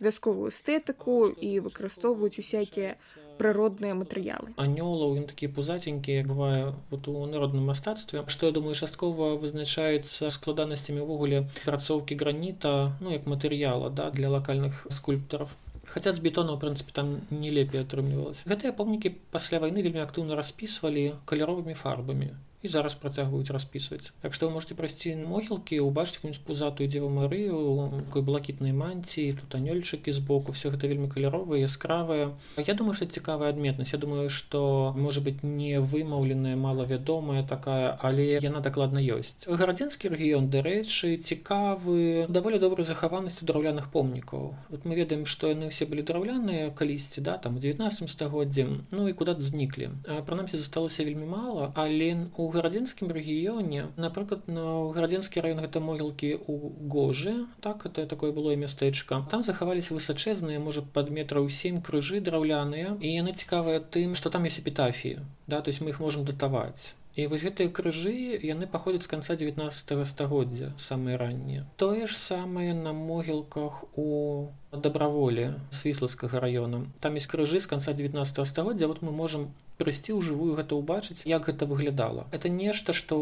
вясковую 0.00 0.50
эстэтыку 0.50 1.28
і 1.28 1.60
выкарыстоўваюць 1.66 2.38
усякія 2.38 2.96
прыродныя 3.38 3.94
матэрыялы 3.98 4.54
анёлаў 4.56 5.18
ён 5.20 5.26
такія 5.30 5.50
пузаценькія 5.50 6.24
бывае 6.26 6.74
вот 6.90 7.08
у 7.08 7.26
народным 7.26 7.68
мастацтве 7.70 8.24
што 8.28 8.50
я 8.50 8.52
думаю 8.52 8.74
часткова 8.74 9.34
вызначаецца 9.38 10.30
складанасцямі 10.30 11.04
ўвогуле 11.04 11.44
працоўкі 11.64 12.18
граніта 12.18 12.96
ну 13.00 13.14
як 13.14 13.26
матэрыяла 13.30 13.90
да 13.90 14.10
для 14.10 14.30
лакальных 14.30 14.86
скульптараў 14.90 15.50
Хаця 15.84 16.12
з 16.12 16.18
бетона, 16.24 16.54
у 16.54 16.58
прынцыпе, 16.58 16.92
там 16.96 17.20
не 17.30 17.50
лепей 17.52 17.82
атрымлівалася. 17.84 18.48
Гэтыя 18.48 18.72
помнікі 18.72 19.12
пасля 19.30 19.60
вайны 19.60 19.84
вельмі 19.84 20.00
актыўна 20.00 20.32
распісвалі 20.32 21.20
каляровымі 21.28 21.76
фарбамі 21.76 22.32
і 22.64 22.68
зараз 22.68 22.98
працягваюць 22.98 23.52
распісваць 23.52 24.12
так 24.24 24.34
што 24.34 24.48
вы 24.48 24.58
можете 24.58 24.74
прайсці 24.74 25.14
могілкі 25.22 25.80
убачыць 25.84 26.18
какую-нибудь 26.18 26.44
пузатую 26.44 26.88
дзеву 26.88 27.12
марыю 27.12 28.02
такой 28.08 28.22
блакітнай 28.26 28.72
манціі 28.72 29.36
тут 29.38 29.54
анёльчыкі 29.54 30.10
збоку 30.10 30.56
все 30.56 30.72
гэта 30.72 30.88
вельмі 30.88 31.08
каляровыя 31.08 31.64
яскравыя 31.64 32.32
я 32.56 32.74
думаю 32.74 32.94
что 32.94 33.06
цікавая 33.06 33.50
адметнасць. 33.50 33.92
Я 33.92 33.98
думаю 33.98 34.30
что 34.30 34.94
можа 34.96 35.20
быть 35.20 35.42
не 35.42 35.80
вымаўленая 35.80 36.56
малавядомая 36.56 37.42
такая 37.42 37.98
але 38.02 38.38
яна 38.42 38.60
дакладна 38.60 38.98
ёсць. 38.98 39.46
Гарадзенскі 39.46 40.08
рэгіён 40.08 40.50
дарэчы 40.50 41.16
цікавы 41.16 42.26
даволі 42.28 42.58
добрай 42.58 42.84
захаванасцю 42.84 43.46
драўляных 43.46 43.90
помнікаў. 43.90 44.54
Вот 44.70 44.84
мы 44.84 44.94
ведаем 44.94 45.26
что 45.26 45.48
яны 45.48 45.70
все 45.70 45.86
былі 45.86 46.02
драўляныя 46.02 46.70
калісьці 46.70 47.20
да 47.20 47.38
там 47.38 47.56
у 47.56 47.60
19 47.60 48.10
стагоддзе 48.10 48.66
ну 48.90 49.08
і 49.08 49.12
куда 49.12 49.36
зніклі. 49.38 49.90
Прынамсі 50.26 50.56
засталося 50.56 51.04
вельмі 51.04 51.26
мала 51.26 51.72
але 51.74 52.26
у 52.36 52.50
гарадзенскім 52.54 53.12
рэгіёне 53.16 53.90
напрыклад 54.00 54.48
на 54.48 54.64
гарадзенскі 54.96 55.44
раён 55.44 55.62
гэта 55.66 55.82
могілкі 55.84 56.30
у 56.46 56.72
гожы 56.94 57.36
так 57.60 57.86
это 57.86 58.06
такое 58.06 58.32
было 58.32 58.56
мястэчка 58.56 59.22
там 59.30 59.42
захаваліся 59.42 59.94
высачэзныя 59.94 60.62
можа 60.62 60.82
пад 60.82 61.10
метраў 61.10 61.50
сем 61.50 61.82
крыжы 61.82 62.24
драўляныя 62.24 62.96
і 63.00 63.14
яны 63.20 63.36
цікавыя 63.36 63.82
тым 63.82 64.14
што 64.14 64.30
там 64.30 64.50
ёсць 64.50 64.60
эпітафіі 64.64 65.24
да 65.46 65.60
то 65.60 65.74
есть 65.74 65.80
мы 65.82 65.90
іх 65.90 66.00
можемм 66.00 66.24
датаваць 66.24 66.94
І 67.14 67.28
вось 67.30 67.44
гэтыя 67.46 67.70
крыжы 67.70 68.12
яны 68.42 68.66
паходзяць 68.66 69.06
з 69.06 69.10
канца 69.12 69.36
19 69.38 70.02
стагоддзя 70.02 70.72
самыя 70.74 71.14
раннія. 71.14 71.62
Тое 71.78 72.08
ж 72.10 72.18
самае 72.18 72.74
на 72.74 72.90
могілках 72.90 73.84
у 73.94 74.50
дабраволі 74.76 75.54
свіслацкага 75.70 76.40
раёна. 76.40 76.86
Там 77.00 77.14
ёсць 77.14 77.30
крыжы 77.30 77.60
з 77.60 77.66
канца 77.66 77.92
19 77.92 78.46
стагоддзя, 78.46 78.86
вот 78.86 79.02
мы 79.02 79.12
можам 79.12 79.54
прыйсці 79.78 80.14
ў 80.14 80.22
жывую 80.22 80.54
гэта 80.54 80.78
ўбачыць 80.78 81.26
як 81.26 81.50
гэта 81.50 81.66
выглядала 81.66 82.26
это 82.30 82.48
нешта 82.48 82.94
што 82.94 83.18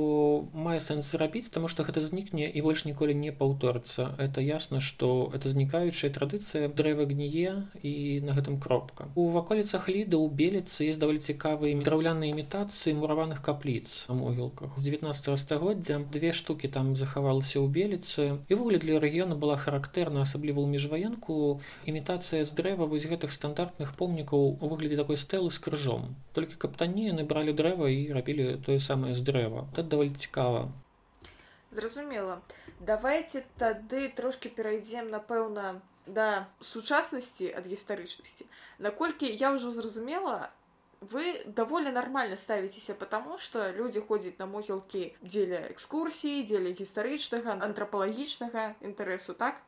мае 0.52 0.80
сэнс 0.84 1.08
зрабіць 1.16 1.48
таму 1.48 1.68
што 1.72 1.84
гэта 1.88 2.04
знікне 2.04 2.48
і 2.48 2.60
больш 2.60 2.84
ніколі 2.84 3.16
не 3.16 3.32
паўторыцца. 3.32 4.12
Это 4.20 4.44
ясна 4.44 4.80
што 4.84 5.32
это 5.32 5.48
знікаючая 5.48 6.12
традыцыя 6.12 6.68
дрэва 6.68 7.08
гніе 7.08 7.72
і 7.82 7.94
на 8.26 8.36
гэтым 8.36 8.60
кропка. 8.60 9.08
У 9.16 9.28
ваколіцах 9.32 9.88
ліда 9.88 10.20
ў 10.20 10.28
беліцы 10.28 10.92
есть 10.92 11.00
даволі 11.00 11.24
цікавыя 11.24 11.72
драўляныя 11.80 12.32
імітацыі 12.36 12.96
мураваных 13.00 13.40
капліц 13.40 14.08
на 14.08 14.20
могілках. 14.20 14.76
З 14.76 14.82
19 14.92 15.38
стагоддзя 15.38 16.00
две 16.12 16.32
штукі 16.36 16.68
там 16.68 16.96
захавалася 16.96 17.64
ў 17.64 17.68
беліцы. 17.72 18.44
І 18.48 18.60
ввогуле 18.60 18.76
для 18.76 19.00
рэгіёну 19.00 19.40
была 19.40 19.56
характэрна 19.56 20.28
асабліва 20.28 20.60
ў 20.60 20.68
міжваенку 20.68 21.32
імітацыя 21.86 22.44
з 22.44 22.52
дрэва 22.58 22.88
вось 22.90 23.08
гэтых 23.10 23.32
стандартных 23.34 23.94
помнікаў 23.98 24.40
у 24.60 24.66
выглядзе 24.72 24.98
такой 25.00 25.16
стэлы 25.16 25.50
з 25.50 25.58
крыжом. 25.58 26.14
То 26.32 26.42
толькі 26.42 26.60
каптані 26.64 27.10
яны 27.10 27.24
бралі 27.28 27.54
дрэва 27.54 27.90
і 27.90 28.12
рабілі 28.16 28.58
тое 28.66 28.78
самае 28.78 29.14
з 29.14 29.22
дрэва. 29.22 29.68
Это 29.72 29.82
даволі 29.82 30.10
цікава. 30.10 30.72
Зразумела. 31.72 32.40
Давайте 32.80 33.44
тады 33.58 34.08
трошки 34.08 34.48
перайдзем 34.48 35.08
напэўна 35.10 35.80
да 36.06 36.48
сучаснасці 36.60 37.54
ад 37.54 37.66
гістарычнасці. 37.66 38.46
Наколькі 38.78 39.30
я 39.30 39.54
ўжо 39.54 39.70
зразумела 39.70 40.50
вы 41.02 41.42
даволі 41.46 41.90
нармальна 41.90 42.36
ставіцеся 42.36 42.94
потому 42.94 43.38
что 43.38 43.72
людзі 43.72 44.00
ходзяць 44.00 44.38
на 44.38 44.46
могілкі 44.46 45.14
дзеля 45.22 45.66
экскурсіі 45.74 46.46
дзеля 46.46 46.70
гістарычнага 46.78 47.58
антрапалагічнага 47.58 48.74
інтарэсу 48.80 49.34
так 49.34 49.58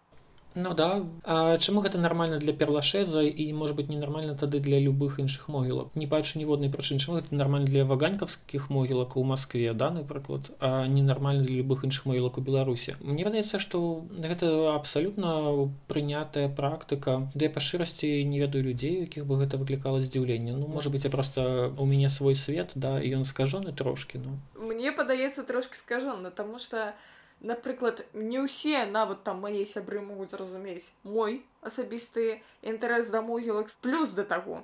Ну 0.55 0.75
да. 0.75 1.03
А 1.25 1.59
чаму 1.59 1.81
гэта 1.81 1.99
нармальна 1.99 2.39
для 2.39 2.53
перлашеза 2.53 3.23
і 3.23 3.53
может 3.53 3.77
быть 3.77 3.89
ненармальна 3.89 4.37
тады 4.39 4.61
для 4.61 4.79
любых 4.79 5.19
іншых 5.19 5.49
могілак? 5.49 5.97
Не 5.97 6.07
бачу 6.07 6.39
ніводнай 6.39 6.71
прычын 6.71 6.99
чаму 6.99 7.19
гэта 7.19 7.35
нармальна 7.35 7.67
для 7.67 7.85
ваганькаўскіх 7.85 8.71
могілак 8.71 9.17
у 9.17 9.25
Маскве 9.25 9.75
да 9.75 9.91
напрыклад 9.91 10.51
а 10.61 10.87
ненармальна 10.87 11.43
для 11.43 11.57
любых 11.59 11.85
іншых 11.85 12.07
могілак 12.07 12.39
у 12.39 12.41
Беларусі? 12.41 12.95
Мне 13.01 13.25
падаецца 13.25 13.59
што 13.59 14.07
гэта 14.15 14.75
абсалютна 14.75 15.71
прынятая 15.89 16.49
практыка. 16.49 17.31
Да 17.35 17.51
па 17.51 17.59
шчырасці 17.59 18.23
не 18.23 18.39
ведаю 18.39 18.63
людзей 18.63 19.11
якіх 19.11 19.27
бы 19.27 19.43
гэта 19.43 19.59
выклікала 19.59 19.99
здзіўленне. 19.99 20.55
Ну 20.55 20.69
можа 20.69 20.91
быть 20.91 21.05
я 21.05 21.11
просто 21.11 21.75
у 21.77 21.85
мяне 21.85 22.09
свой 22.09 22.35
свет 22.35 22.73
да 22.75 23.03
і 23.03 23.11
ён 23.19 23.25
скажоны 23.25 23.73
трошки 23.73 24.23
ну. 24.23 24.39
Мне 24.55 24.93
падаецца 24.93 25.43
трошки 25.43 25.75
скажона 25.75 26.31
тому 26.31 26.59
что 26.59 26.95
напрыклад 27.41 28.05
не 28.13 28.41
ўсе 28.41 28.87
нават 28.87 29.25
там 29.25 29.41
мае 29.45 29.67
сябры 29.67 30.01
могуць 30.01 30.31
зразумець 30.31 30.93
мой 31.03 31.43
асабісты 31.61 32.43
інтарэс 32.63 33.13
да 33.15 33.23
могілак 33.23 33.71
плюс 33.81 34.17
да 34.17 34.25
таго 34.25 34.63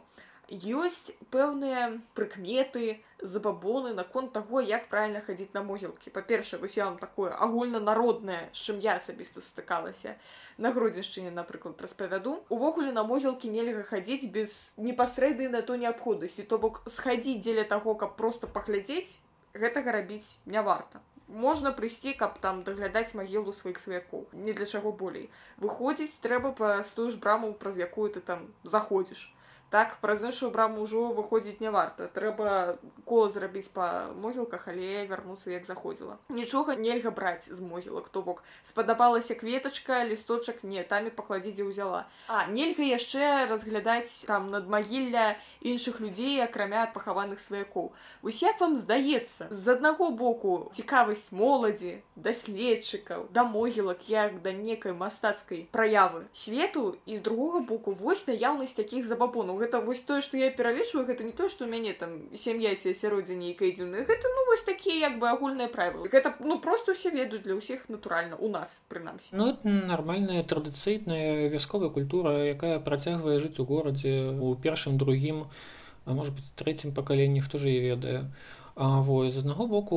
ёсць 0.50 1.14
пэўныя 1.30 2.02
прыкметы 2.18 2.98
забабоны 3.22 3.94
наконт 3.94 4.33
таго 4.33 4.61
як 4.61 4.88
правильно 4.88 5.20
хадзіць 5.20 5.54
на 5.54 5.62
могілкі 5.62 6.11
па-першае 6.11 6.59
вось 6.61 6.76
я 6.76 6.87
вам 6.87 6.98
такое 6.98 7.30
агульнанароднае 7.30 8.50
з 8.52 8.59
чым 8.59 8.80
я 8.83 8.96
асабіста 8.98 9.40
сутыкалася 9.46 10.16
на 10.59 10.72
гродзеншчыне 10.74 11.30
напрыклад 11.30 11.80
распавяду 11.80 12.42
увогуле 12.48 12.90
на 12.92 13.04
могілкі 13.04 13.50
нельга 13.50 13.87
хадзіць 13.87 14.26
без 14.35 14.74
непасрэднай 14.76 15.48
на 15.54 15.62
то 15.62 15.76
неабходнасці 15.76 16.42
то 16.42 16.59
бок 16.59 16.83
схадзіць 16.90 17.40
дзеля 17.46 17.64
таго 17.64 17.94
каб 17.94 18.16
просто 18.16 18.50
паглядзець 18.50 19.20
гэтага 19.54 19.92
рабіць 19.92 20.42
не 20.46 20.62
варта 20.62 20.98
можна 21.31 21.73
прыйсці 21.73 22.12
каб 22.21 22.38
там 22.45 22.62
даглядаць 22.66 23.14
магілу 23.14 23.53
сваіх 23.53 23.79
сваякоў 23.79 24.27
не 24.33 24.53
для 24.53 24.66
чаго 24.66 24.93
болей. 24.93 25.31
Выходзіць 25.59 26.21
трэба 26.25 26.53
праз 26.53 26.90
тую 26.97 27.11
ж 27.11 27.16
браму 27.16 27.53
праз 27.55 27.79
якую 27.79 28.11
ты 28.11 28.21
там 28.21 28.49
заходзіш 28.64 29.31
так 29.70 29.96
праз 30.02 30.22
іншую 30.26 30.50
браму 30.50 30.83
ўжо 30.83 31.14
выходзіць 31.14 31.62
не 31.62 31.70
варта 31.70 32.11
трэба 32.11 32.76
кола 33.06 33.30
зрабіць 33.30 33.70
па 33.70 34.11
могілках 34.18 34.66
але 34.72 35.06
вярнуцца 35.06 35.54
як 35.54 35.66
заходзіла 35.66 36.18
нічога 36.28 36.74
нельга 36.74 37.14
браць 37.14 37.46
з 37.46 37.61
могілак 37.62 38.11
то 38.11 38.22
бок 38.26 38.42
спадабалася 38.66 39.38
кветачка 39.38 40.02
лісточак 40.04 40.64
не 40.66 40.83
тамі 40.83 41.14
пакладзідзе 41.14 41.62
ўзяла 41.70 42.02
а 42.26 42.46
нельга 42.50 42.83
яшчэ 42.83 43.46
разглядаць 43.46 44.26
там 44.26 44.50
над 44.50 44.66
магілля 44.66 45.38
іншых 45.62 46.02
людзей 46.02 46.42
акрамя 46.42 46.83
ад 46.90 46.92
пахаваных 46.98 47.38
сваякоў 47.38 47.92
вось 48.26 48.42
як 48.42 48.59
вам 48.61 48.74
здаецца 48.74 49.46
з 49.54 49.78
аднаго 49.78 50.11
боку 50.11 50.56
цікавасць 50.74 51.30
моладзі 51.30 52.02
даследчыкаў 52.18 53.30
да 53.30 53.46
могілак 53.46 54.11
як 54.11 54.42
да 54.42 54.50
некай 54.50 54.98
мастацкай 54.98 55.68
праявы 55.70 56.26
свету 56.35 56.98
і 57.06 57.16
з 57.16 57.22
другога 57.22 57.62
боку 57.62 57.94
вось 57.94 58.26
наяўнасць 58.26 58.74
такіх 58.74 59.06
забабонаў 59.06 59.60
гэта 59.61 59.81
вось 59.85 60.03
тое 60.09 60.20
што 60.25 60.40
я 60.40 60.51
пералічваю 60.51 61.07
гэта 61.07 61.25
не 61.25 61.33
то 61.33 61.49
што 61.49 61.64
ў 61.64 61.70
мяне 61.70 61.92
там 61.92 62.16
сям'я 62.35 62.75
ці 62.75 62.92
асяроддзе 62.96 63.37
нейкай 63.38 63.75
дзіўная 63.77 64.05
гэта 64.09 64.33
ну 64.37 64.46
вось 64.51 64.64
такія 64.68 65.09
як 65.09 65.18
бы 65.23 65.29
агульныя 65.31 65.68
правілы 65.68 66.09
гэта 66.12 66.35
ну 66.40 66.59
просто 66.61 66.96
ўсе 66.96 67.12
ведаюць 67.14 67.44
для 67.44 67.59
ўсіх 67.61 67.88
натуральна 67.92 68.40
у 68.40 68.49
нас 68.49 68.81
прынамсі 68.92 69.37
ну 69.37 69.53
нармальная 69.64 70.42
традыцыйная 70.42 71.49
вясковая 71.53 71.92
культура 71.92 72.33
якая 72.53 72.81
працягвае 72.81 73.37
жыць 73.38 73.61
у 73.61 73.68
горадзе 73.68 74.33
у 74.35 74.57
першым 74.57 74.96
другім 74.96 75.44
а 76.07 76.16
может 76.16 76.35
быть 76.35 76.49
трэцім 76.57 76.96
пакаленні 76.96 77.44
хто 77.44 77.61
ж 77.61 77.68
я 77.68 77.85
ведае 77.94 78.33
А 78.81 79.03
во 79.05 79.29
з 79.29 79.42
аднаго 79.42 79.66
боку 79.66 79.96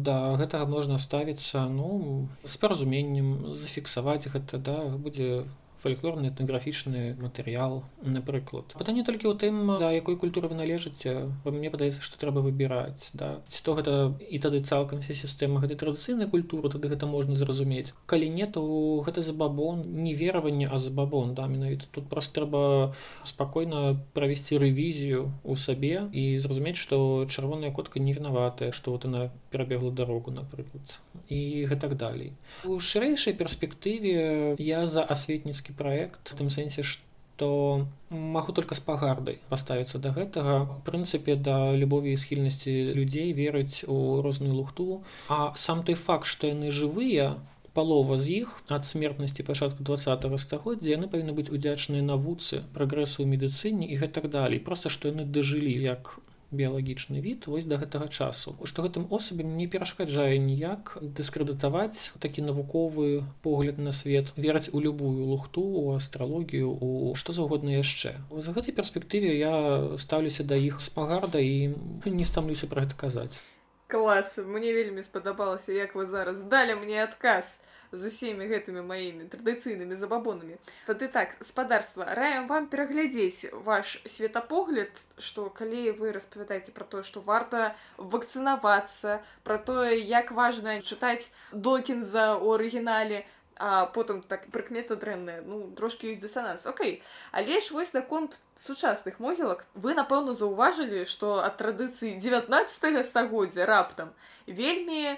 да 0.00 0.32
гэтага 0.40 0.64
можна 0.70 0.96
ставіцца 1.02 1.66
ну 1.68 2.28
з 2.44 2.56
паразуменнем 2.62 3.52
зафіксаваць 3.52 4.30
гэта 4.32 4.56
да 4.68 4.76
будзе 4.96 5.44
фальклорны 5.84 6.32
этнаграфічны 6.32 7.20
матэрыял 7.20 7.84
напрыклад 8.02 8.72
пытанне 8.80 9.04
толькі 9.04 9.28
ў 9.28 9.36
тым 9.36 9.76
да 9.78 9.92
якой 9.92 10.16
культуры 10.16 10.48
вы 10.48 10.56
належыце 10.56 11.28
мне 11.44 11.68
падаецца 11.70 12.00
што 12.00 12.18
трэба 12.18 12.40
выбіраць 12.40 13.10
да. 13.14 13.40
То 13.64 13.74
гэта 13.74 14.12
і 14.20 14.38
тады 14.38 14.60
цалкам 14.60 15.00
вся 15.00 15.14
сістэма 15.16 15.60
гэтай 15.62 15.78
традыцыйнай 15.80 16.28
культуры 16.28 16.68
тады 16.68 16.88
гэта 16.92 17.08
можна 17.08 17.34
зразумець. 17.34 17.94
Калі 18.06 18.28
не 18.28 18.46
то 18.46 18.64
гэта 19.06 19.22
забабон 19.24 19.82
не 19.86 20.14
вераванне 20.14 20.68
а 20.68 20.78
забабон 20.78 21.34
да 21.34 21.46
менавіта. 21.46 21.86
Тут 21.90 22.08
просто 22.08 22.40
трэба 22.40 22.94
спакойна 23.24 23.96
правесці 24.12 24.58
рэвізію 24.58 25.32
у 25.44 25.56
сабе 25.56 26.08
і 26.12 26.38
зразумець 26.38 26.76
што 26.80 27.26
чырвоная 27.28 27.70
котка 27.70 28.00
не 28.00 28.12
вінаватая 28.12 28.72
што 28.72 28.92
вот 28.92 29.04
она 29.04 29.30
перабегла 29.50 29.90
дарогу 29.90 30.30
напрыклад 30.30 31.00
і 31.28 31.64
гэтак 31.70 31.96
далей. 31.96 32.32
У 32.64 32.80
шырэйшай 32.80 33.32
перспектыве 33.38 34.56
я 34.58 34.86
за 34.86 35.04
асветніцкі 35.04 35.72
проект 35.76 36.32
в 36.32 36.36
тым 36.36 36.50
сэнсе 36.50 36.82
что 36.82 37.86
магу 38.10 38.52
только 38.52 38.74
з 38.74 38.80
пагардай 38.80 39.38
паставіцца 39.48 39.98
да 39.98 40.14
гэтага. 40.14 40.70
В 40.70 40.78
прынцыпе 40.86 41.34
да 41.34 41.74
любові 41.74 42.12
і 42.12 42.16
схільнасці 42.16 42.94
людзей 42.94 43.32
верыць 43.32 43.84
у 43.88 44.22
розную 44.22 44.54
лухту. 44.54 45.02
А 45.28 45.52
сам 45.54 45.82
той 45.82 45.94
факт 45.94 46.26
што 46.26 46.46
яны 46.46 46.70
жывыя 46.70 47.34
палова 47.74 48.18
з 48.18 48.46
іх 48.46 48.62
ад 48.70 48.86
смертнасці 48.86 49.42
пачатку 49.42 49.82
два 49.82 49.98
стагоддзя 49.98 50.94
яны 50.94 51.10
павінны 51.10 51.34
быць 51.34 51.50
удзячныя 51.50 52.06
навуцы 52.06 52.62
прагрэсу 52.74 53.26
ў 53.26 53.34
медыцыне 53.34 53.90
і 53.90 53.98
гэтак 53.98 54.30
далей. 54.30 54.62
Просто 54.62 54.88
што 54.88 55.10
яны 55.10 55.26
дажылі 55.26 55.74
як 55.74 56.18
біялагічны 56.54 57.20
від 57.20 57.46
вось 57.50 57.66
да 57.68 57.76
гэтага 57.76 58.08
часу. 58.08 58.54
Што 58.64 58.86
гэтым 58.86 59.06
особям 59.10 59.56
не 59.58 59.66
перашкаджае 59.66 60.38
ніяк 60.38 60.96
дыскрэдытаваць 61.02 62.14
такі 62.22 62.46
навуковы 62.46 63.24
погляд 63.42 63.78
на 63.78 63.92
свет 63.92 64.32
вераць 64.36 64.70
у 64.72 64.80
любую 64.80 65.26
лухту 65.26 65.62
у 65.62 65.94
астралогію 65.94 66.70
у 66.70 67.14
што 67.14 67.34
заўгодна 67.36 67.76
яшчэ. 67.82 68.14
За 68.30 68.54
гэтай 68.54 68.72
перспектыве 68.74 69.34
я 69.36 69.54
стаўлюся 69.98 70.46
да 70.46 70.54
іх 70.54 70.80
спагарда 70.80 71.42
і 71.42 71.74
не 72.06 72.24
стамлюся 72.24 72.70
пра 72.70 72.86
гэта 72.86 72.94
казаць. 72.96 73.42
Клас! 73.86 74.38
Мне 74.38 74.72
вельмі 74.72 75.02
спадабалася 75.02 75.72
як 75.72 75.94
вы 75.94 76.06
зараз 76.06 76.42
далі 76.48 76.80
мне 76.82 77.02
адказ 77.04 77.60
з 77.96 78.10
усімі 78.10 78.48
гэтымі 78.50 78.82
маімі 78.86 79.28
традыцыйнымі 79.32 79.98
забабонамі 80.00 80.58
тады 80.86 81.08
так 81.08 81.36
спадарства 81.46 82.08
раем 82.18 82.48
вам 82.50 82.66
пераглядзець 82.72 83.52
ваш 83.68 84.00
светапогляд 84.06 84.90
што 85.18 85.46
калі 85.50 85.94
вы 86.00 86.12
распавядаеце 86.16 86.74
пра 86.74 86.88
тое 86.90 87.04
што 87.06 87.22
варта 87.22 87.74
вакцынавацца 87.98 89.20
пра 89.44 89.58
тое 89.70 89.94
як 90.00 90.32
важна 90.32 90.80
чытаць 90.82 91.32
докін 91.52 92.04
за 92.04 92.34
у 92.36 92.58
арыгінале 92.58 93.24
а 93.56 93.86
потым 93.86 94.22
так 94.22 94.46
прыкмета 94.50 94.96
дрэнная 94.96 95.42
ну 95.46 95.70
трошки 95.76 96.10
ёсць 96.10 96.20
дысананс. 96.20 96.66
Окей 96.66 97.02
але 97.30 97.60
ж 97.60 97.70
вось 97.70 97.92
наконт 97.92 98.38
сучасных 98.56 99.20
могілак 99.20 99.64
вы 99.74 99.94
напэўна 99.94 100.34
заўважылі 100.34 101.06
што 101.06 101.38
ад 101.44 101.56
традыцыі 101.62 102.18
19 102.18 103.06
стагоддзя 103.06 103.66
раптам 103.66 104.10
вельмі 104.46 105.16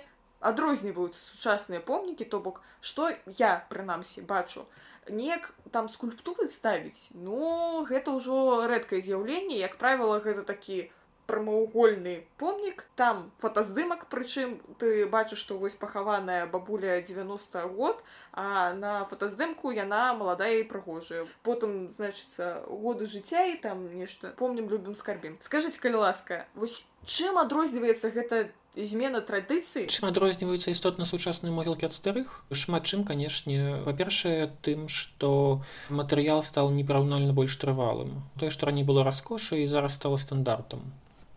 адрозніваюцца 0.51 1.21
сучасныя 1.31 1.81
помнікі 1.81 2.27
то 2.33 2.41
бок 2.41 2.63
што 2.81 3.11
я 3.39 3.53
прынамсі 3.71 4.27
бачу? 4.27 4.67
Неяк 5.09 5.53
там 5.71 5.89
скульптуры 5.89 6.49
ставіць 6.51 7.11
ну 7.15 7.87
гэта 7.89 8.15
ўжо 8.19 8.67
рэдкае 8.67 9.03
з'яўленне. 9.03 9.59
Як 9.63 9.79
правіла 9.83 10.19
гэта 10.23 10.43
такі 10.43 10.91
прамавугольны 11.27 12.27
помнік. 12.39 12.85
Там 12.97 13.31
фотаздымак 13.43 14.07
прычым 14.09 14.61
ты 14.79 15.07
бачыш 15.07 15.43
што 15.43 15.59
вось 15.59 15.75
пахаваная 15.75 16.47
бабуля 16.47 17.03
90 17.03 17.67
год 17.75 18.03
а 18.33 18.73
на 18.73 19.05
фотаздымку 19.11 19.71
яна 19.71 20.15
маладая 20.15 20.63
і 20.63 20.69
прыгожая. 20.71 21.27
Потым 21.43 21.91
значыцца 21.91 22.65
годы 22.67 23.07
жыцця 23.07 23.45
і 23.53 23.57
там 23.57 23.85
нешта. 23.95 24.33
Помнім 24.39 24.71
любім 24.71 24.95
скарбім. 24.95 25.37
Скажитеце 25.41 25.83
калі 25.83 26.07
ласка 26.07 26.47
вось 26.55 26.87
чым 27.05 27.39
адрозніваецца 27.39 28.11
гэта 28.15 28.49
змена 28.77 29.23
традыцыі 29.25 29.89
чым 29.89 30.09
адрозніваюцца 30.11 30.75
істотна 30.75 31.09
сучасныя 31.09 31.55
могілкі 31.57 31.89
ад 31.89 31.97
старых 31.97 32.45
шмат 32.53 32.85
чым 32.85 33.09
канешне 33.09 33.81
па-першае 33.89 34.53
тым 34.61 34.89
што 34.93 35.63
матэрыял 35.89 36.45
стал 36.45 36.69
непараўнальна 36.77 37.33
больш 37.33 37.57
трывалым 37.57 38.21
тое 38.37 38.53
што 38.53 38.69
раней 38.69 38.85
было 38.85 39.05
раскоша 39.07 39.57
і 39.57 39.67
зараз 39.67 39.97
стала 39.97 40.21
стандартам 40.21 40.85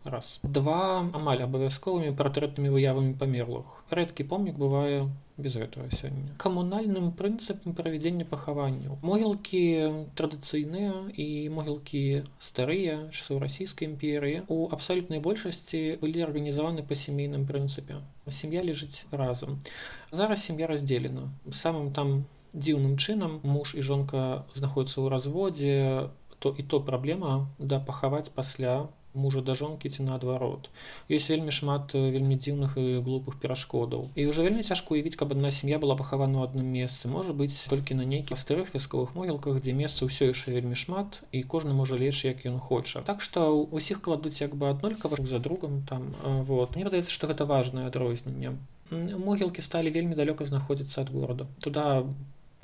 раз. 0.04 0.40
Два 0.44 1.06
амаль 1.14 1.44
абавязковымі 1.44 2.16
партрэтнымі 2.16 2.72
выявамі 2.72 3.14
памерлых. 3.20 3.84
Рэдкі 3.90 4.24
помнік 4.24 4.56
бывае 4.56 5.10
без 5.38 5.56
этого 5.56 5.90
сёння. 5.92 6.36
Камунальным 6.38 7.12
прынцыпам 7.12 7.74
правядзення 7.74 8.26
пахаванняў. 8.26 9.00
Могілкі 9.02 10.12
традыцыйныя 10.16 11.12
і 11.16 11.50
могілкі 11.50 12.24
старыя 12.40 13.08
часу 13.12 13.40
расійскай 13.40 13.88
імперыі. 13.88 14.44
У 14.48 14.68
абсалютнай 14.72 15.20
большасці 15.20 15.98
былі 16.02 16.28
арганізаваны 16.28 16.84
па 16.84 16.96
сямейным 16.96 17.48
прынцыпе. 17.48 18.04
Сям'я 18.28 18.62
лежыць 18.62 19.06
разам. 19.12 19.60
Зараз 20.12 20.44
сям'я 20.44 20.68
раздзелена. 20.68 21.32
Самым 21.52 21.94
там 21.94 22.26
дзіўным 22.54 22.98
чынам 22.98 23.40
муж 23.44 23.76
і 23.76 23.82
жонка 23.82 24.46
знаходзяцца 24.54 25.02
ў 25.02 25.08
разводзе 25.10 25.76
то 26.40 26.56
і 26.58 26.64
то 26.64 26.80
праблема 26.80 27.48
да 27.60 27.80
пахаваць 27.80 28.32
пасля 28.34 28.88
мужа 29.14 29.42
да 29.42 29.54
жонкі 29.54 29.90
ці 29.90 30.04
наадварот 30.04 30.70
ёсць 31.10 31.30
вельмі 31.30 31.52
шмат 31.52 31.94
вельмі 31.94 32.38
дзіўных 32.38 32.78
і 32.78 33.02
глупых 33.02 33.40
перашкодаў. 33.42 34.10
І 34.16 34.30
ўжо 34.30 34.46
вельмі 34.46 34.64
цяжка 34.64 34.94
уявіць 34.94 35.18
каб 35.18 35.34
адна 35.34 35.52
сям'я 35.52 35.82
была 35.82 35.98
пахавана 35.98 36.40
ў 36.40 36.50
адным 36.50 36.68
месцы. 36.70 37.10
Можа 37.10 37.34
быць 37.34 37.56
толькі 37.70 37.98
на 37.98 38.06
нейкіх 38.06 38.38
старых 38.38 38.74
вясковых 38.74 39.16
могілках 39.18 39.62
дзе 39.62 39.74
месца 39.74 40.06
ўсё 40.06 40.30
яшчэ 40.30 40.54
вельмі 40.54 40.78
шмат 40.78 41.22
і 41.32 41.44
кожны 41.44 41.74
можа 41.74 41.98
лечь 41.98 42.26
як 42.26 42.46
ён 42.46 42.60
хоча. 42.60 43.02
Так 43.02 43.22
што 43.26 43.50
ўсіх 43.74 44.02
кладуць 44.06 44.42
як 44.42 44.56
бы 44.56 44.70
аднолькава 44.70 45.18
за 45.18 45.40
другом 45.40 45.82
там 45.90 46.14
вот. 46.24 46.76
Мне 46.76 46.86
падаецца 46.86 47.10
што 47.10 47.28
гэта 47.28 47.46
важное 47.50 47.88
адрозненне. 47.90 48.58
Могілкі 48.92 49.62
сталі 49.62 49.94
вельмі 49.94 50.18
далёка 50.18 50.46
знаходзіцца 50.46 51.02
ад 51.02 51.10
горада. 51.14 51.46
Туда 51.62 52.06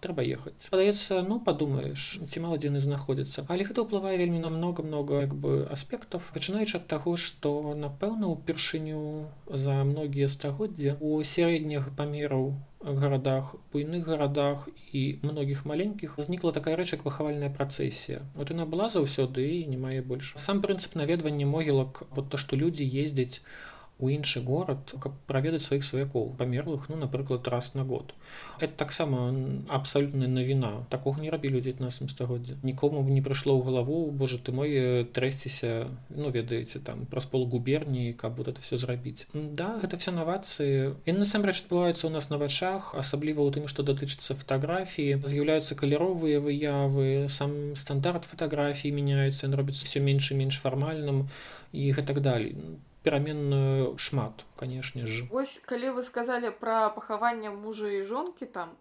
трэба 0.05 0.23
ехаць 0.23 0.69
падаецца 0.71 1.25
ну 1.27 1.41
падумаеш 1.41 2.07
ці 2.29 2.45
мала 2.45 2.61
дзены 2.61 2.79
знаходзіцца 2.79 3.45
але 3.49 3.67
гэта 3.67 3.83
ўплывае 3.83 4.15
вельмі 4.21 4.39
на 4.45 4.53
много 4.53 4.83
много 4.85 5.21
як 5.21 5.33
бы 5.35 5.65
аспектов. 5.71 6.31
Пачынаючы 6.33 6.77
ад 6.79 6.87
таго 6.87 7.15
што 7.17 7.73
напэўна 7.75 8.29
упершыню 8.31 9.27
за 9.49 9.83
многія 9.83 10.27
стагоддзя 10.27 10.97
у 10.99 11.21
сярэдніх 11.23 11.91
памераў 11.97 12.53
гарадах 12.85 13.55
буйных 13.73 14.05
гарадах 14.05 14.67
і 14.93 15.19
многіх 15.23 15.65
маленькіх 15.65 16.17
знікла 16.21 16.51
такая 16.51 16.75
рэч 16.77 16.93
як 16.93 17.03
пахавальная 17.03 17.49
працэсія. 17.49 18.21
Вот 18.35 18.53
яна 18.53 18.65
была 18.69 18.89
заўсёды 18.93 19.41
і 19.61 19.65
не 19.65 19.77
мае 19.77 20.01
больш. 20.01 20.33
Сам 20.37 20.61
прынцып 20.61 20.95
наведвання 20.95 21.49
могілак 21.49 22.03
вот 22.11 22.29
то 22.29 22.37
што 22.37 22.55
людзі 22.55 22.85
ездзяць 22.85 23.41
у 23.41 23.74
у 23.99 24.09
іншы 24.11 24.41
горад 24.43 24.91
каб 24.99 25.15
праведаць 25.27 25.63
сваіх 25.63 25.83
сваякоў 25.87 26.35
памерлых 26.39 26.89
ну 26.89 26.97
напрыклад 26.99 27.47
раз 27.47 27.75
на 27.75 27.83
год. 27.83 28.13
Это 28.59 28.75
таксама 28.75 29.31
абсалютная 29.69 30.27
навіна. 30.27 30.85
Такога 30.89 31.21
не 31.21 31.29
рабілі 31.29 31.61
19 31.61 32.09
стагоддзя 32.09 32.55
нікому 32.63 33.03
б 33.03 33.09
не 33.09 33.21
прыйшло 33.21 33.55
ў 33.55 33.63
галаву 33.63 34.11
Боже 34.11 34.37
ты 34.37 34.51
мой 34.51 35.07
трэсціся 35.15 35.87
ну 36.09 36.29
ведаеце 36.29 36.79
там 36.79 37.05
праз 37.05 37.25
пол 37.25 37.47
губерніі 37.47 38.13
каб 38.13 38.35
вот 38.35 38.47
это 38.47 38.59
все 38.59 38.77
зрабіць 38.77 39.27
да 39.33 39.79
гэта 39.79 39.95
все 39.95 40.11
навацыі. 40.11 40.99
І 41.05 41.11
насамрэч 41.15 41.63
адбываюцца 41.63 42.07
ў 42.07 42.11
нас 42.11 42.27
на 42.29 42.37
вачах 42.37 42.91
асабліва 42.99 43.47
ў 43.47 43.55
тым 43.55 43.71
што 43.71 43.83
датычыцца 43.83 44.35
фатаграфіі. 44.35 45.23
З'яўляюцца 45.23 45.79
каляровыя 45.79 46.43
выявы 46.43 47.31
сам 47.31 47.75
стандарт 47.79 48.27
фатаграфіі 48.27 48.91
мяняецца 48.91 49.47
робіцца 49.55 49.87
все 49.87 50.03
менш 50.03 50.35
і 50.35 50.39
менш 50.43 50.59
фармальным 50.59 51.31
і 51.71 51.91
гэтак 51.95 52.19
далей 52.19 52.59
пераменную 53.05 53.97
шмат 54.01 54.45
канешне 54.57 55.05
ж. 55.05 55.29
Ось 55.29 55.61
калі 55.69 55.93
вы 55.99 56.03
сказали 56.03 56.49
про 56.49 56.89
пахаванне 56.89 57.53
мужа 57.53 57.93
і 57.93 58.01
жонкі 58.03 58.49
там 58.49 58.73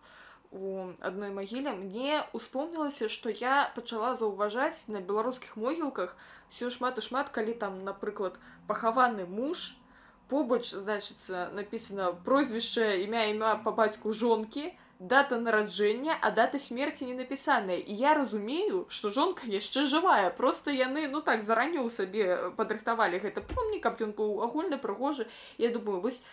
у 0.55 0.95
адной 1.01 1.31
магіле 1.31 1.73
мне 1.77 2.25
успомнілася 2.33 3.09
что 3.09 3.29
я 3.29 3.71
пачала 3.77 4.15
заўважаць 4.17 4.89
на 4.89 5.01
беларускіх 5.01 5.57
могілках 5.57 6.17
все 6.49 6.71
шмат 6.71 6.99
і 6.99 7.03
шмат 7.03 7.29
калі 7.35 7.53
там 7.53 7.83
напрыклад 7.85 8.39
пахаваны 8.71 9.27
муж 9.27 9.75
побач 10.31 10.71
значыцца 10.71 11.51
написано 11.59 12.15
прозвішча 12.25 12.95
імя 13.03 13.27
імя 13.35 13.57
по 13.67 13.73
бацьку 13.73 14.13
жонкі 14.13 14.71
дата 15.05 15.39
нараджэння 15.39 16.17
а 16.21 16.31
дата 16.31 16.59
смерти 16.59 17.05
не 17.05 17.15
напісаная 17.15 17.77
і 17.77 17.95
я 17.95 18.15
разумею 18.15 18.87
что 18.89 19.11
жонка 19.11 19.47
яшчэ 19.47 19.85
жывая 19.85 20.31
просто 20.31 20.71
яны 20.71 21.09
ну 21.09 21.21
так 21.21 21.45
заранее 21.45 21.83
у 21.85 21.91
сабе 21.91 22.39
падрыхтавалі 22.57 23.21
гэта 23.21 23.45
помнік 23.45 23.83
каб 23.85 24.01
ён 24.01 24.17
быў 24.17 24.41
агульна 24.49 24.79
прыгожы 24.79 25.29
я 25.59 25.69
думаю 25.69 26.01
вось 26.01 26.25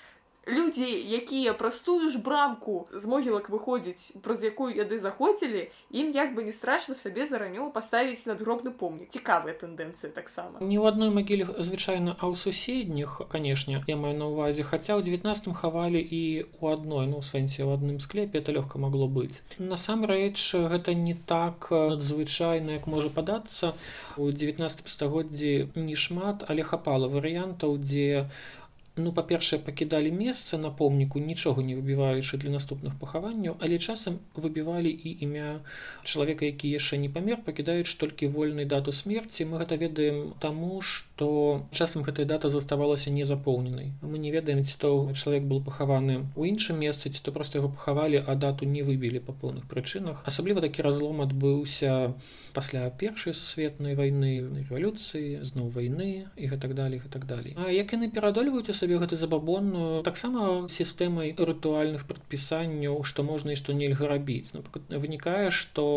людзі 0.48 0.90
якія 0.90 1.54
праз 1.54 1.80
тую 1.86 2.10
ж 2.10 2.18
брамку 2.18 2.88
з 2.94 3.06
могілак 3.06 3.50
выходзіць 3.50 4.18
праз 4.26 4.42
якую 4.44 4.74
яды 4.74 4.98
заходзілі 4.98 5.70
ім 5.94 6.10
як 6.18 6.34
бы 6.34 6.42
не 6.42 6.52
страшна 6.52 6.96
сабе 6.96 7.30
заранёў 7.30 7.70
паставіць 7.70 8.26
надгробны 8.26 8.74
помнік. 8.74 9.14
Цікавыя 9.14 9.54
тэндэнцыі 9.54 10.10
таксама. 10.10 10.58
Не 10.62 10.82
ў 10.82 10.90
адной 10.90 11.14
магіле 11.14 11.46
звычайна 11.62 12.18
а 12.18 12.26
ў 12.26 12.34
суседніх 12.34 13.22
канешне 13.30 13.84
я 13.86 13.98
маю 13.98 14.18
на 14.18 14.34
увазе 14.34 14.66
хаця 14.66 14.98
ў 14.98 15.06
19 15.06 15.54
хавалі 15.54 16.02
і 16.02 16.50
у 16.58 16.74
адной 16.74 17.06
ну 17.06 17.22
сэнсе 17.22 17.62
ў 17.62 17.78
адным 17.78 18.02
склепе 18.02 18.42
это 18.42 18.50
лёгка 18.50 18.82
магло 18.82 19.06
быць. 19.06 19.46
Насамрэч 19.62 20.42
гэта 20.58 20.98
не 20.98 21.14
так 21.14 21.70
надзвычайна 21.70 22.82
як 22.82 22.90
можа 22.90 23.14
падацца. 23.14 23.78
У 24.18 24.32
19 24.34 24.90
стагоддзі 24.90 25.70
не 25.78 25.96
шмат 25.96 26.50
але 26.50 26.66
хапала 26.66 27.06
варыянтаў 27.06 27.78
дзе 27.78 28.26
у 28.26 28.61
ну 28.96 29.14
па-першае 29.14 29.60
пакідалі 29.60 30.12
месца 30.12 30.58
на 30.58 30.70
помніку 30.70 31.20
нічога 31.20 31.64
не 31.64 31.76
выбіваючы 31.76 32.38
для 32.38 32.52
наступных 32.52 33.00
пахаванняў 33.00 33.56
але 33.60 33.80
часам 33.80 34.20
выбівалі 34.36 34.90
і 34.90 35.18
імя 35.24 35.62
чалавека 36.04 36.46
які 36.46 36.68
яшчэ 36.68 36.98
не 36.98 37.10
памер 37.10 37.44
пакідаюць 37.46 37.96
толькі 37.96 38.28
вольнай 38.28 38.66
дату 38.66 38.92
смерці. 38.92 39.46
Мы 39.46 39.62
гэта 39.62 39.76
ведаем 39.76 40.34
таму 40.40 40.82
што 40.82 41.66
часам 41.72 42.04
гэтая 42.04 42.26
дата 42.26 42.50
заставалася 42.50 43.12
незапоўненай. 43.12 43.94
Мы 44.02 44.18
не 44.18 44.32
ведаем 44.32 44.64
ці 44.66 44.76
то 44.78 44.90
чалавек 45.14 45.46
был 45.46 45.62
пахаваны 45.64 46.26
у 46.36 46.46
іншым 46.46 46.80
месцы 46.80 47.10
ці 47.10 47.22
то 47.24 47.32
просто 47.32 47.60
яго 47.60 47.70
пахавалі 47.70 48.24
а 48.26 48.36
дату 48.36 48.66
не 48.66 48.84
выбілі 48.84 49.20
па 49.20 49.34
поўных 49.34 49.68
прычынах. 49.68 50.24
Асабліва 50.26 50.62
такі 50.62 50.82
разлом 50.82 51.22
адбыўся 51.22 52.14
пасля 52.54 52.90
першай 52.90 53.34
сусветнай 53.34 53.96
вайны 53.96 54.42
рэвалюцыі 54.66 55.44
зноў 55.46 55.70
вайны 55.70 56.28
і 56.36 56.48
гэтак 56.48 56.74
далей 56.74 57.02
і 57.06 57.10
так 57.10 57.26
далей. 57.26 57.56
А 57.58 57.72
як 57.72 57.94
яны 57.94 58.12
перадольваюць 58.12 58.70
сабе 58.82 58.98
гэта 59.02 59.20
забабонную 59.20 60.02
таксама 60.08 60.68
сістэмай 60.74 61.36
рытуальных 61.38 62.08
прадпісанняў 62.10 63.04
што 63.06 63.26
можна 63.28 63.54
і 63.54 63.60
што 63.62 63.78
нельга 63.78 64.10
рабіць. 64.10 64.52
Вынікае 64.90 65.54
што 65.54 65.88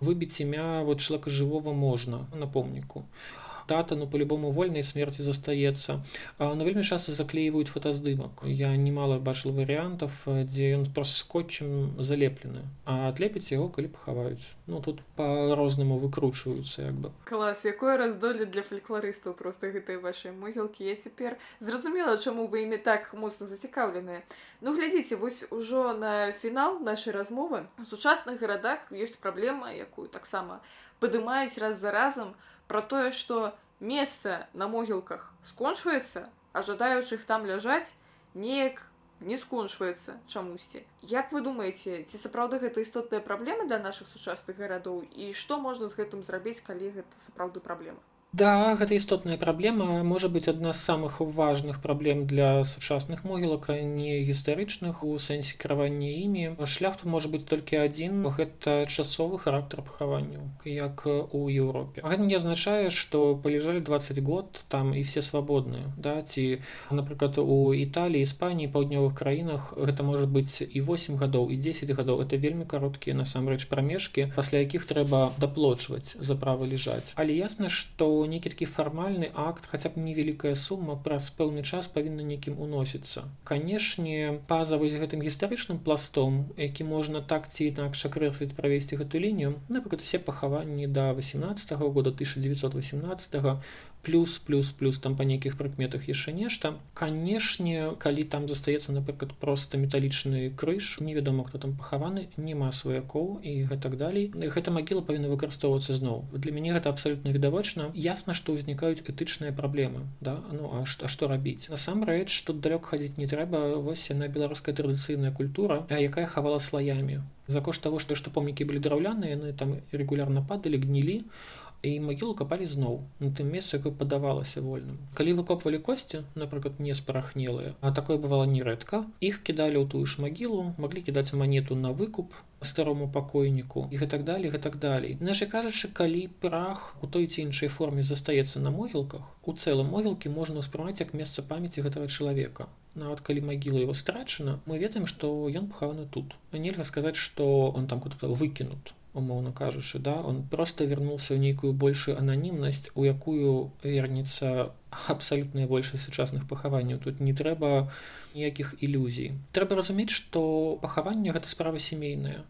выбіць 0.00 0.38
імя 0.46 0.82
вот 0.86 1.02
чалавека 1.02 1.34
жывого 1.34 1.74
можна 1.74 2.26
на 2.32 2.46
помніку. 2.46 3.04
а 3.04 3.49
дата 3.70 3.94
ну 3.94 4.10
по-любому 4.10 4.50
вольнай 4.50 4.82
смерти 4.82 5.22
застаецца 5.22 6.02
на 6.42 6.62
вельмі 6.66 6.82
часто 6.82 7.12
заклеиваюць 7.14 7.70
фотаздымак. 7.70 8.42
Я 8.44 8.74
немало 8.76 9.18
бачыл 9.22 9.54
варыянтов 9.54 10.26
дзе 10.26 10.74
ён 10.74 10.90
праз 10.90 11.14
скотчем 11.22 11.94
залеплены 12.02 12.66
а 12.84 13.14
отлепіць 13.14 13.54
яго 13.54 13.68
калі 13.70 13.94
пахаваюць. 13.94 14.50
Ну 14.66 14.82
тут 14.82 15.06
по-рознаму 15.14 15.98
выкручваюцца 16.02 16.90
як 16.90 16.98
бы. 16.98 17.14
Клас 17.30 17.64
якое 17.64 17.96
раздоле 17.96 18.44
для 18.50 18.66
фальклорыстаў 18.66 19.38
просто 19.38 19.70
гэтай 19.70 20.02
вашай 20.02 20.34
могілкі. 20.34 20.82
Я 20.90 20.98
цяпер 20.98 21.38
зразумела 21.60 22.18
чаму 22.18 22.50
вы 22.50 22.66
імі 22.66 22.82
так 22.82 23.14
моцна 23.14 23.46
зацікаўленыя. 23.46 24.26
Ну 24.60 24.74
глядзіце 24.74 25.14
вось 25.14 25.46
ужо 25.50 25.94
на 25.94 26.32
фінал 26.42 26.82
нашай 26.82 27.14
размовы. 27.14 27.70
У 27.78 27.86
сучасных 27.86 28.42
гарадах 28.42 28.90
ёсць 28.90 29.14
праблема 29.14 29.70
якую 29.70 30.10
таксама 30.10 30.58
падымаюць 30.98 31.58
раз 31.62 31.78
за 31.78 31.94
разам. 31.94 32.34
у 32.34 32.49
про 32.70 32.82
тое 32.82 33.10
что 33.10 33.52
месца 33.80 34.46
на 34.54 34.68
могілках 34.68 35.32
скончваецца 35.42 36.28
а 36.52 36.62
жадаючых 36.62 37.24
там 37.26 37.46
ляжаць 37.46 37.96
неяк 38.34 38.86
не 39.20 39.36
скончваецца 39.36 40.14
чамусьці. 40.30 40.84
Як 41.02 41.32
вы 41.34 41.42
думаеце 41.42 42.04
ці 42.06 42.20
сапраўды 42.20 42.60
гэта 42.62 42.80
істотная 42.86 43.20
праблема 43.20 43.66
для 43.66 43.80
наших 43.82 44.06
сучасных 44.14 44.56
гарадоў 44.62 45.02
і 45.02 45.32
што 45.34 45.58
можна 45.58 45.90
з 45.90 45.98
гэтым 45.98 46.22
зрабіць 46.22 46.62
калі 46.62 46.94
гэта 46.94 47.24
сапраўды 47.26 47.58
праблема 47.58 47.98
Да, 48.32 48.76
гэта 48.78 48.94
істотная 48.94 49.36
праблема. 49.36 50.04
Можа 50.06 50.28
быць 50.30 50.46
адна 50.46 50.70
з 50.70 50.78
самых 50.78 51.18
важных 51.18 51.82
праблем 51.82 52.26
для 52.30 52.62
сучасных 52.62 53.24
могілак 53.24 53.66
не 53.82 54.22
гістарычных 54.22 55.02
у 55.02 55.18
сэнсе 55.18 55.58
кіравання 55.58 56.06
імі. 56.06 56.54
Шлях 56.62 56.94
тут 56.96 57.10
можа 57.10 57.26
быць 57.26 57.42
толькі 57.42 57.82
адзін 57.82 58.22
гэта 58.30 58.86
часовы 58.86 59.38
характар 59.42 59.82
пахаванняў 59.82 60.46
як 60.62 61.06
у 61.06 61.50
Еўропе. 61.50 62.06
Гэта 62.06 62.22
не 62.22 62.38
азначае 62.38 62.94
што 62.94 63.34
палежалі 63.34 63.82
20 63.82 64.22
год 64.22 64.62
там 64.68 64.94
і 64.94 65.02
все 65.02 65.26
свабодныя 65.26 65.90
да 65.98 66.22
ці 66.22 66.62
напрыклад 66.94 67.42
у 67.42 67.74
італіі 67.74 68.22
іспаніі 68.22 68.70
паўднёвых 68.70 69.18
краінах 69.18 69.74
гэта 69.74 70.06
можа 70.06 70.30
быць 70.30 70.62
і 70.62 70.78
8 70.78 71.18
гадоў 71.18 71.50
і 71.50 71.58
10 71.58 71.90
гадоў. 71.90 72.22
Это 72.22 72.38
вельмі 72.38 72.62
кароткія 72.62 73.18
насамрэч 73.18 73.66
прамежкі 73.66 74.30
пасля 74.38 74.62
якіх 74.62 74.86
трэба 74.86 75.34
даплочваць 75.42 76.14
за 76.14 76.38
права 76.38 76.62
лежаць. 76.62 77.18
Але 77.18 77.34
ясна 77.34 77.66
што 77.66 78.19
нейкі 78.26 78.50
такі 78.52 78.66
фармальны 78.66 79.30
акт 79.34 79.66
хаця 79.66 79.88
б 79.88 80.00
невялікая 80.00 80.54
сума 80.54 80.96
праз 80.96 81.30
пэўны 81.38 81.62
час 81.62 81.88
павінна 81.88 82.26
нейкім 82.26 82.58
уносіцца 82.60 83.24
канешне 83.44 84.40
паза 84.48 84.76
вось 84.80 84.98
гэтым 85.00 85.22
гістарычным 85.24 85.78
пластом 85.78 86.48
які 86.56 86.84
можна 86.84 87.20
так 87.20 87.48
ці 87.48 87.70
інакш 87.70 88.06
акрэсліць 88.10 88.56
правесці 88.56 89.00
гэту 89.00 89.20
лінію 89.20 89.54
напрыклад 89.68 90.02
усе 90.02 90.18
пахаванні 90.18 90.86
да 90.86 91.12
18 91.12 91.72
-го 91.78 91.92
года 91.92 92.10
1918 92.10 93.60
плюс 94.02 94.38
плюс 94.38 94.72
плюс 94.72 94.98
там 94.98 95.16
па 95.16 95.24
нейкіх 95.24 95.56
прыкметах 95.56 96.08
яшчэ 96.08 96.32
нешта 96.32 96.74
канешне 96.94 97.92
калі 97.98 98.24
там 98.24 98.48
застаецца 98.48 98.92
напрыклад 98.92 99.34
просто 99.40 99.78
металічны 99.78 100.50
крыж 100.56 100.98
невядома 101.00 101.44
хто 101.44 101.58
там 101.58 101.76
пахаваны 101.76 102.28
няма 102.36 102.72
сваякоў 102.72 103.40
і 103.44 103.52
гэтак 103.70 103.96
далей 104.00 104.30
гэта 104.34 104.70
магіла 104.70 105.04
павінна 105.04 105.28
выкарыстоўвацца 105.28 105.94
зноў 105.94 106.24
для 106.32 106.52
мяне 106.52 106.72
гэта 106.72 106.90
абсалютна 106.90 107.30
відавочна 107.36 107.90
ясна 107.94 108.34
што 108.34 108.56
ўзнікаюць 108.56 109.04
этычныя 109.04 109.52
праблемы 109.52 110.08
да? 110.20 110.40
Ну 110.52 110.72
а 110.72 110.86
што 110.86 111.08
што 111.08 111.28
рабіць 111.28 111.68
насамрэч 111.68 112.30
тут 112.48 112.60
далёк 112.64 112.88
хадзіць 112.88 113.20
не 113.20 113.28
трэба 113.28 113.76
вось 113.76 114.08
яна 114.10 114.28
беларуская 114.28 114.74
традыцыйная 114.74 115.32
культура 115.32 115.84
якая 115.90 116.26
хавала 116.26 116.58
слаямі 116.58 117.20
за 117.46 117.60
кошт 117.60 117.82
того 117.82 117.98
што 117.98 118.14
што 118.14 118.30
помнікі 118.30 118.64
былі 118.64 118.80
драўляныя 118.80 119.36
яны 119.36 119.52
там 119.52 119.76
регулярна 119.92 120.40
падалі 120.40 120.78
гнілі 120.78 121.16
а 121.20 121.69
і 121.82 122.00
магілу 122.00 122.34
капалі 122.34 122.66
зноў 122.66 123.00
на 123.20 123.30
тым 123.30 123.50
месцы 123.54 123.78
якое 123.78 123.92
падавалася 123.92 124.60
вольным. 124.60 124.98
Калі 125.14 125.36
выкопвалі 125.40 125.78
косці 125.78 126.24
напрыклад 126.34 126.80
не 126.80 126.94
спарахнелыя 126.94 127.74
а 127.80 127.92
такое 127.92 128.18
бывало 128.18 128.44
нерэдка 128.44 129.04
іх 129.20 129.40
кідалі 129.42 129.80
ў 129.80 129.86
тую 129.88 130.04
ж 130.04 130.20
магілу 130.24 130.74
маглі 130.76 131.04
кідаць 131.06 131.32
манету 131.32 131.76
на 131.76 131.92
выкуп 131.92 132.36
старому 132.60 133.08
пакойніку 133.08 133.88
і 133.90 133.96
гэтак 133.96 134.24
далей 134.24 134.52
гэтак 134.52 134.76
далей 134.76 135.16
наша 135.20 135.46
кажучы 135.46 135.88
калі 135.88 136.28
прах 136.44 136.96
у 137.00 137.06
той 137.06 137.26
ці 137.26 137.48
іншай 137.48 137.72
форме 137.72 138.02
застаецца 138.02 138.60
на 138.60 138.70
могілках 138.70 139.32
у 139.42 139.56
цэлым 139.56 139.88
могілкі 139.96 140.28
можна 140.28 140.60
ўспрымаць 140.60 141.00
як 141.00 141.16
месца 141.16 141.42
памяці 141.42 141.86
гэтага 141.88 142.12
чалавека 142.12 142.68
нават 142.94 143.20
калі 143.20 143.40
магіла 143.40 143.80
его 143.80 143.94
страчана 143.94 144.60
мы 144.66 144.78
ведаем 144.78 145.06
што 145.06 145.48
ён 145.48 145.68
пахаваны 145.72 146.06
тут. 146.10 146.36
Нельга 146.52 146.84
сказаць 146.84 147.16
што 147.16 147.70
он 147.70 147.86
там 147.86 148.00
куда-то 148.00 148.28
выкінут 148.28 148.94
умоўно 149.14 149.52
кажучы 149.52 149.98
да 149.98 150.20
он 150.22 150.42
просто 150.42 150.84
вернулся 150.84 151.34
ў 151.34 151.38
нейкую 151.38 151.72
большую 151.72 152.18
ананімнасць 152.18 152.90
у 152.94 153.04
якую 153.04 153.72
вернется 153.82 154.72
абсалютная 155.08 155.66
большасць 155.66 156.06
сучасных 156.06 156.46
пахаванняў 156.46 156.98
тут 157.02 157.20
не 157.20 157.34
трэба 157.34 157.90
ніякіх 158.34 158.74
ілюзій 158.78 159.34
трэба 159.52 159.82
разумець 159.82 160.14
что 160.14 160.78
пахаванне 160.82 161.34
гэта 161.34 161.48
справа 161.48 161.78
сямейная 161.78 162.46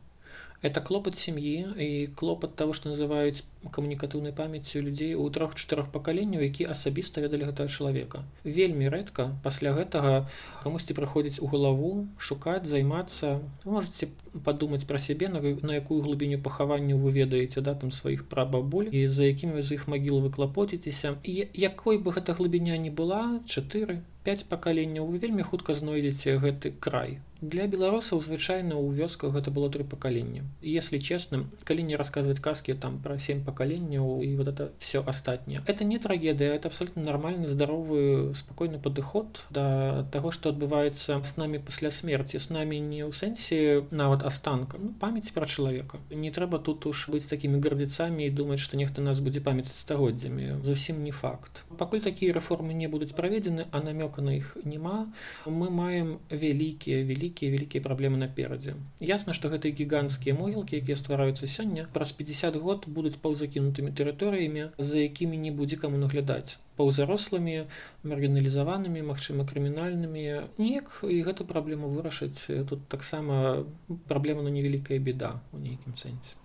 это 0.63 0.81
клопат 0.81 1.17
сям'і 1.17 1.67
і 1.79 2.07
клопат 2.15 2.57
того 2.57 2.73
что 2.73 2.93
называюць 2.93 3.45
камунікатыўнай 3.73 4.33
памяццю 4.33 4.81
людзей 4.81 5.15
у 5.15 5.25
трох-чатырох 5.31 5.89
пакаленняў 5.93 6.45
які 6.45 6.65
асабіста 6.65 7.21
ведалі 7.21 7.49
гэтага 7.49 7.69
чалавека. 7.69 8.25
Вельмі 8.45 8.89
рэдка 8.93 9.33
пасля 9.43 9.73
гэтага 9.73 10.29
камусьці 10.63 10.97
праходзіць 10.97 11.41
у 11.41 11.49
галаву 11.49 12.09
шукаць 12.19 12.69
займацца. 12.69 13.41
Можете 13.65 14.09
падумаць 14.45 14.85
пра 14.85 14.99
сябе 14.99 15.29
на, 15.29 15.41
на 15.41 15.81
якую 15.81 16.03
глыбіню 16.05 16.41
пахаванню 16.45 17.01
вы 17.01 17.11
ведаеце 17.11 17.61
да 17.61 17.75
там 17.75 17.91
сваіх 17.91 18.29
прабабуль 18.29 18.93
і 18.93 19.07
за 19.09 19.25
якімі 19.25 19.63
з 19.63 19.81
іх 19.81 19.89
магіл 19.89 20.21
вы 20.21 20.31
клапоціцеся. 20.31 21.17
І 21.25 21.49
якой 21.55 21.99
бы 21.99 22.13
гэта 22.13 22.37
глыбіня 22.37 22.77
не 22.77 22.91
была 22.91 23.41
4 23.49 24.01
5 24.25 24.49
пакаленняў 24.49 25.07
вы 25.07 25.19
вельмі 25.19 25.43
хутка 25.43 25.75
знойдзеце 25.75 26.37
гэты 26.39 26.73
край. 26.77 27.21
Для 27.41 27.65
беларусаў 27.65 28.21
звычайна 28.21 28.77
ў 28.77 28.93
вёсках 28.93 29.33
гэта 29.33 29.49
было 29.49 29.73
тры 29.73 29.81
пакалення 29.81 30.45
если 30.61 30.99
честным 30.99 31.49
калі 31.65 31.83
не 31.89 31.97
расказваць 31.97 32.41
казкі 32.41 32.75
там 32.75 33.01
про 33.01 33.17
7 33.17 33.45
пакаленняў 33.45 34.21
і 34.21 34.37
вот 34.37 34.49
это 34.49 34.69
все 34.79 35.01
астатняе. 35.01 35.61
Это 35.65 35.85
не 35.85 35.99
трагедыя 35.99 36.53
это 36.53 36.69
абсолютно 36.69 37.03
нормальны 37.03 37.47
здаровы 37.47 38.35
спакойны 38.35 38.79
падыход 38.79 39.47
да 39.49 40.05
таго 40.13 40.33
что 40.33 40.51
адбываецца 40.51 41.23
с 41.23 41.37
нами 41.39 41.57
пасля 41.57 41.91
смерти. 41.91 42.37
С 42.37 42.51
нами 42.51 42.77
не 42.77 43.01
ў 43.09 43.13
сэнсе 43.13 43.89
нават 43.91 44.23
астанка 44.23 44.77
ну, 44.79 44.93
памяць 45.01 45.33
про 45.33 45.47
чалавека. 45.47 45.97
Не 46.11 46.31
трэба 46.31 46.59
тут 46.59 46.85
уж 46.85 47.09
быць 47.09 47.25
такими 47.27 47.59
гардзіцамі 47.59 48.27
і 48.27 48.31
думаць 48.31 48.61
что 48.61 48.77
нехта 48.77 49.01
нас 49.01 49.21
будзе 49.21 49.41
памятаць 49.41 49.81
стагоддзямі. 49.81 50.61
Зусім 50.61 51.03
не 51.03 51.11
факт. 51.11 51.65
Пакуль 51.79 52.05
такія 52.05 52.37
рэформы 52.37 52.77
не 52.77 52.87
будуць 52.87 53.17
праведзены 53.17 53.65
а 53.71 53.81
намёк 53.81 54.10
іх 54.19 54.57
няма 54.65 55.13
мы 55.47 55.71
маем 55.71 56.19
вялікія 56.31 57.05
вялікія 57.05 57.53
вялікія 57.55 57.83
праблемы 57.85 58.19
наперадзе 58.19 58.75
ясна 59.01 59.35
што 59.37 59.49
гэтыя 59.53 59.71
гіганцкія 59.71 60.35
могілкі 60.35 60.81
якія 60.81 60.97
ствараюцца 60.97 61.47
сёння 61.47 61.87
праз 61.93 62.13
50 62.13 62.57
год 62.57 62.85
будуць 62.87 63.21
паўзакінутымі 63.23 63.95
тэрыторыямі 63.95 64.75
за 64.79 65.07
якімі 65.07 65.37
не 65.37 65.55
будзе 65.55 65.77
каму 65.77 66.03
наглядаць 66.03 66.59
паўзарослымі 66.81 67.71
маргіналізаванымі 68.03 69.07
магчыма 69.07 69.47
крымінальнымі 69.47 70.51
неяк 70.59 71.05
і 71.07 71.23
гэту 71.23 71.45
праблему 71.45 71.89
вырашыць 71.89 72.67
тут 72.67 72.89
таксама 72.89 73.67
праблема 74.09 74.43
на 74.43 74.51
невялікая 74.51 74.99
беда 74.99 75.39
у 75.53 75.59
нейкім 75.59 75.95
сэнсе 75.95 76.41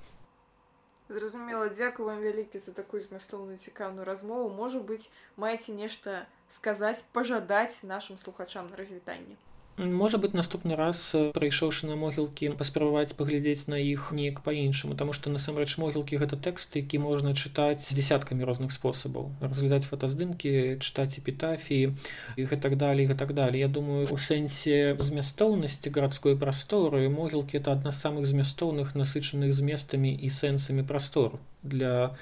Зразумела, 1.08 1.69
дзякую 1.69 2.08
вам 2.08 2.21
вялікі 2.21 2.60
за 2.60 2.71
такую 2.73 3.01
змястоўную 3.04 3.58
цікаўную 3.62 4.06
размову. 4.06 4.49
Можа 4.49 4.82
быць, 4.82 5.13
маеце 5.38 5.71
нешта 5.71 6.25
сказаць, 6.50 7.04
пажадаць 7.14 7.84
нашым 7.84 8.18
слухачам 8.18 8.70
на 8.70 8.76
развітанне. 8.76 9.36
Можа 9.78 10.18
быць 10.24 10.32
наступны 10.32 10.76
раз 10.80 11.00
прыйшоўшы 11.36 11.88
на 11.92 11.96
могілкі 12.00 12.56
паспрабаваць 12.56 13.12
паглядзець 13.20 13.68
на 13.68 13.76
іх 13.76 14.16
неяк 14.16 14.40
па-іншаму 14.40 14.96
таму 14.96 15.12
што 15.12 15.34
насамрэч 15.34 15.76
могілкі 15.84 16.16
гэта 16.22 16.40
тэкст 16.40 16.80
які 16.80 17.02
можна 17.04 17.36
чытаць 17.36 17.92
десяткамі 17.92 18.48
розных 18.48 18.72
спосабаў 18.72 19.36
разглядаць 19.44 19.84
фотаздымкі 19.84 20.80
чытаць 20.80 21.20
эпітафіі 21.20 21.92
і 22.40 22.48
гэтак 22.54 22.80
далей 22.80 23.12
гэтак 23.12 23.36
далей 23.36 23.60
Я 23.60 23.68
думаю 23.68 24.08
у 24.08 24.16
сэнсе 24.16 24.96
змястоўнасці 24.96 25.92
гарадской 25.92 26.40
прасторы 26.40 27.12
могілкі 27.12 27.60
это 27.60 27.76
адна 27.76 27.91
з 27.91 28.00
самых 28.00 28.32
змястоўных 28.32 28.96
насычаных 28.96 29.52
зместамі 29.52 30.16
і 30.16 30.32
сэнсамі 30.32 30.88
прастору 30.88 31.43
для 31.64 32.16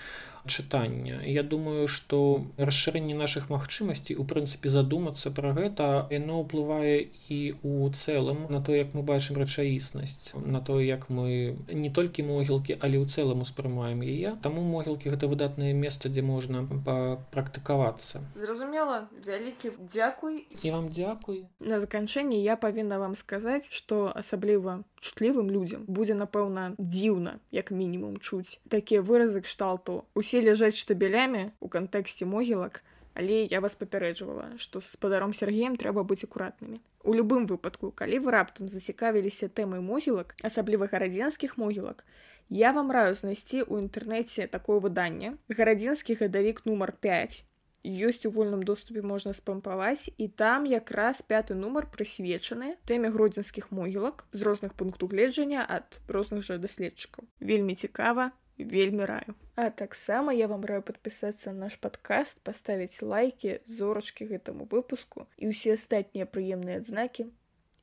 чытання. 0.47 1.21
Я 1.25 1.43
думаю 1.43 1.87
што 1.87 2.43
расшырэнне 2.57 3.15
наших 3.15 3.49
магчымасцей 3.49 4.15
у 4.15 4.23
прынцыпе 4.27 4.69
задумацца 4.69 5.31
пра 5.31 5.53
гэта 5.55 6.07
яно 6.11 6.43
ўплывае 6.43 7.09
і 7.29 7.55
у 7.63 7.89
цэлым 7.89 8.47
на 8.49 8.59
то 8.61 8.75
як 8.75 8.93
мы 8.93 9.03
бачым 9.03 9.39
рэчаіснасць 9.39 10.33
на 10.35 10.59
то 10.59 10.79
як 10.81 11.09
мы 11.09 11.55
не 11.71 11.89
толькі 11.89 12.27
могілкі 12.27 12.77
але 12.79 12.99
ў 12.99 13.05
цэлым 13.07 13.41
успрымаем 13.41 14.03
яе. 14.03 14.35
Таму 14.43 14.63
могілкі 14.63 15.13
гэта 15.15 15.27
выдатнае 15.31 15.73
месца 15.73 16.09
дзе 16.09 16.21
можна 16.21 16.67
папрактыкавацца. 16.67 18.23
Зразумела. 18.35 19.07
Вялікі 19.25 19.71
дзякуй. 19.79 20.47
І 20.63 20.71
вам 20.71 20.89
дзякуй. 20.89 21.45
На 21.59 21.79
заканчэнне 21.79 22.43
я 22.43 22.55
павінна 22.55 22.99
вам 22.99 23.15
сказаць 23.15 23.71
што 23.71 24.11
асабліва 24.15 24.83
чутлівым 25.03 25.51
людзям 25.51 25.83
будзе 25.87 26.15
напэўна 26.15 26.75
дзіўна 26.79 27.39
як 27.51 27.71
мінімум 27.71 28.17
чуць 28.17 28.59
такія 28.69 29.01
выразы 29.01 29.41
кшталту. 29.41 30.03
Усе 30.15 30.32
усе 30.33 30.41
ляжаць 30.41 30.81
штабелямі 30.81 31.53
у 31.61 31.69
кантэксце 31.69 32.25
могілак, 32.25 32.81
але 33.13 33.45
я 33.45 33.61
вас 33.61 33.77
папярэджвала, 33.77 34.57
што 34.57 34.81
з 34.81 34.89
спадаром 34.89 35.29
Сергеем 35.29 35.77
трэба 35.77 36.01
быць 36.01 36.25
акуратнымі. 36.25 36.81
У 37.05 37.13
любым 37.13 37.45
выпадку, 37.45 37.91
калі 37.93 38.17
вы 38.25 38.33
раптам 38.33 38.65
зацікавіліся 38.65 39.53
тэмай 39.53 39.77
могілак, 39.85 40.33
асабліва 40.41 40.89
гарадзенскіх 40.89 41.53
могілак, 41.61 42.01
я 42.49 42.73
вам 42.73 42.89
раю 42.89 43.13
знайсці 43.13 43.61
ў 43.61 43.85
інтэрнэце 43.85 44.49
такое 44.49 44.81
выданне. 44.81 45.37
гарадзенскі 45.53 46.17
гадавік 46.17 46.65
нумар 46.65 46.97
5 46.97 47.45
ёсць 47.85 48.25
у 48.25 48.31
вольным 48.31 48.63
доступе 48.63 49.05
можна 49.05 49.37
спампаваць 49.37 50.09
і 50.17 50.27
там 50.33 50.63
якраз 50.63 51.21
пяты 51.21 51.53
нумар 51.53 51.85
прысвечаны 51.93 52.73
тэме 52.89 53.11
гродзенскіх 53.13 53.69
могілак 53.69 54.25
з 54.31 54.41
розных 54.41 54.73
пунктаў 54.73 55.13
гледжання 55.13 55.61
ад 55.61 55.99
розных 56.07 56.41
жа 56.41 56.57
даследчыкаў. 56.57 57.27
Вельмі 57.43 57.75
цікава, 57.75 58.31
вельмі 58.57 59.05
раю. 59.05 59.35
А 59.55 59.69
таксама 59.69 60.33
я 60.33 60.47
вам 60.47 60.65
раю 60.65 60.81
падпісацца 60.81 61.53
на 61.53 61.67
наш 61.67 61.77
падкаст, 61.77 62.41
паставіць 62.43 63.01
лайкі, 63.01 63.59
зорачкі 63.67 64.29
гэтаму 64.29 64.69
выпуску 64.69 65.27
і 65.37 65.53
ўсе 65.53 65.77
астатнія 65.77 66.25
прыемныя 66.25 66.81
адзнакі 66.81 67.29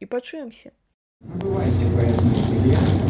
і 0.01 0.05
пачуемся. 0.07 0.75
Бывайце, 1.21 1.87
паэзны 1.95 3.10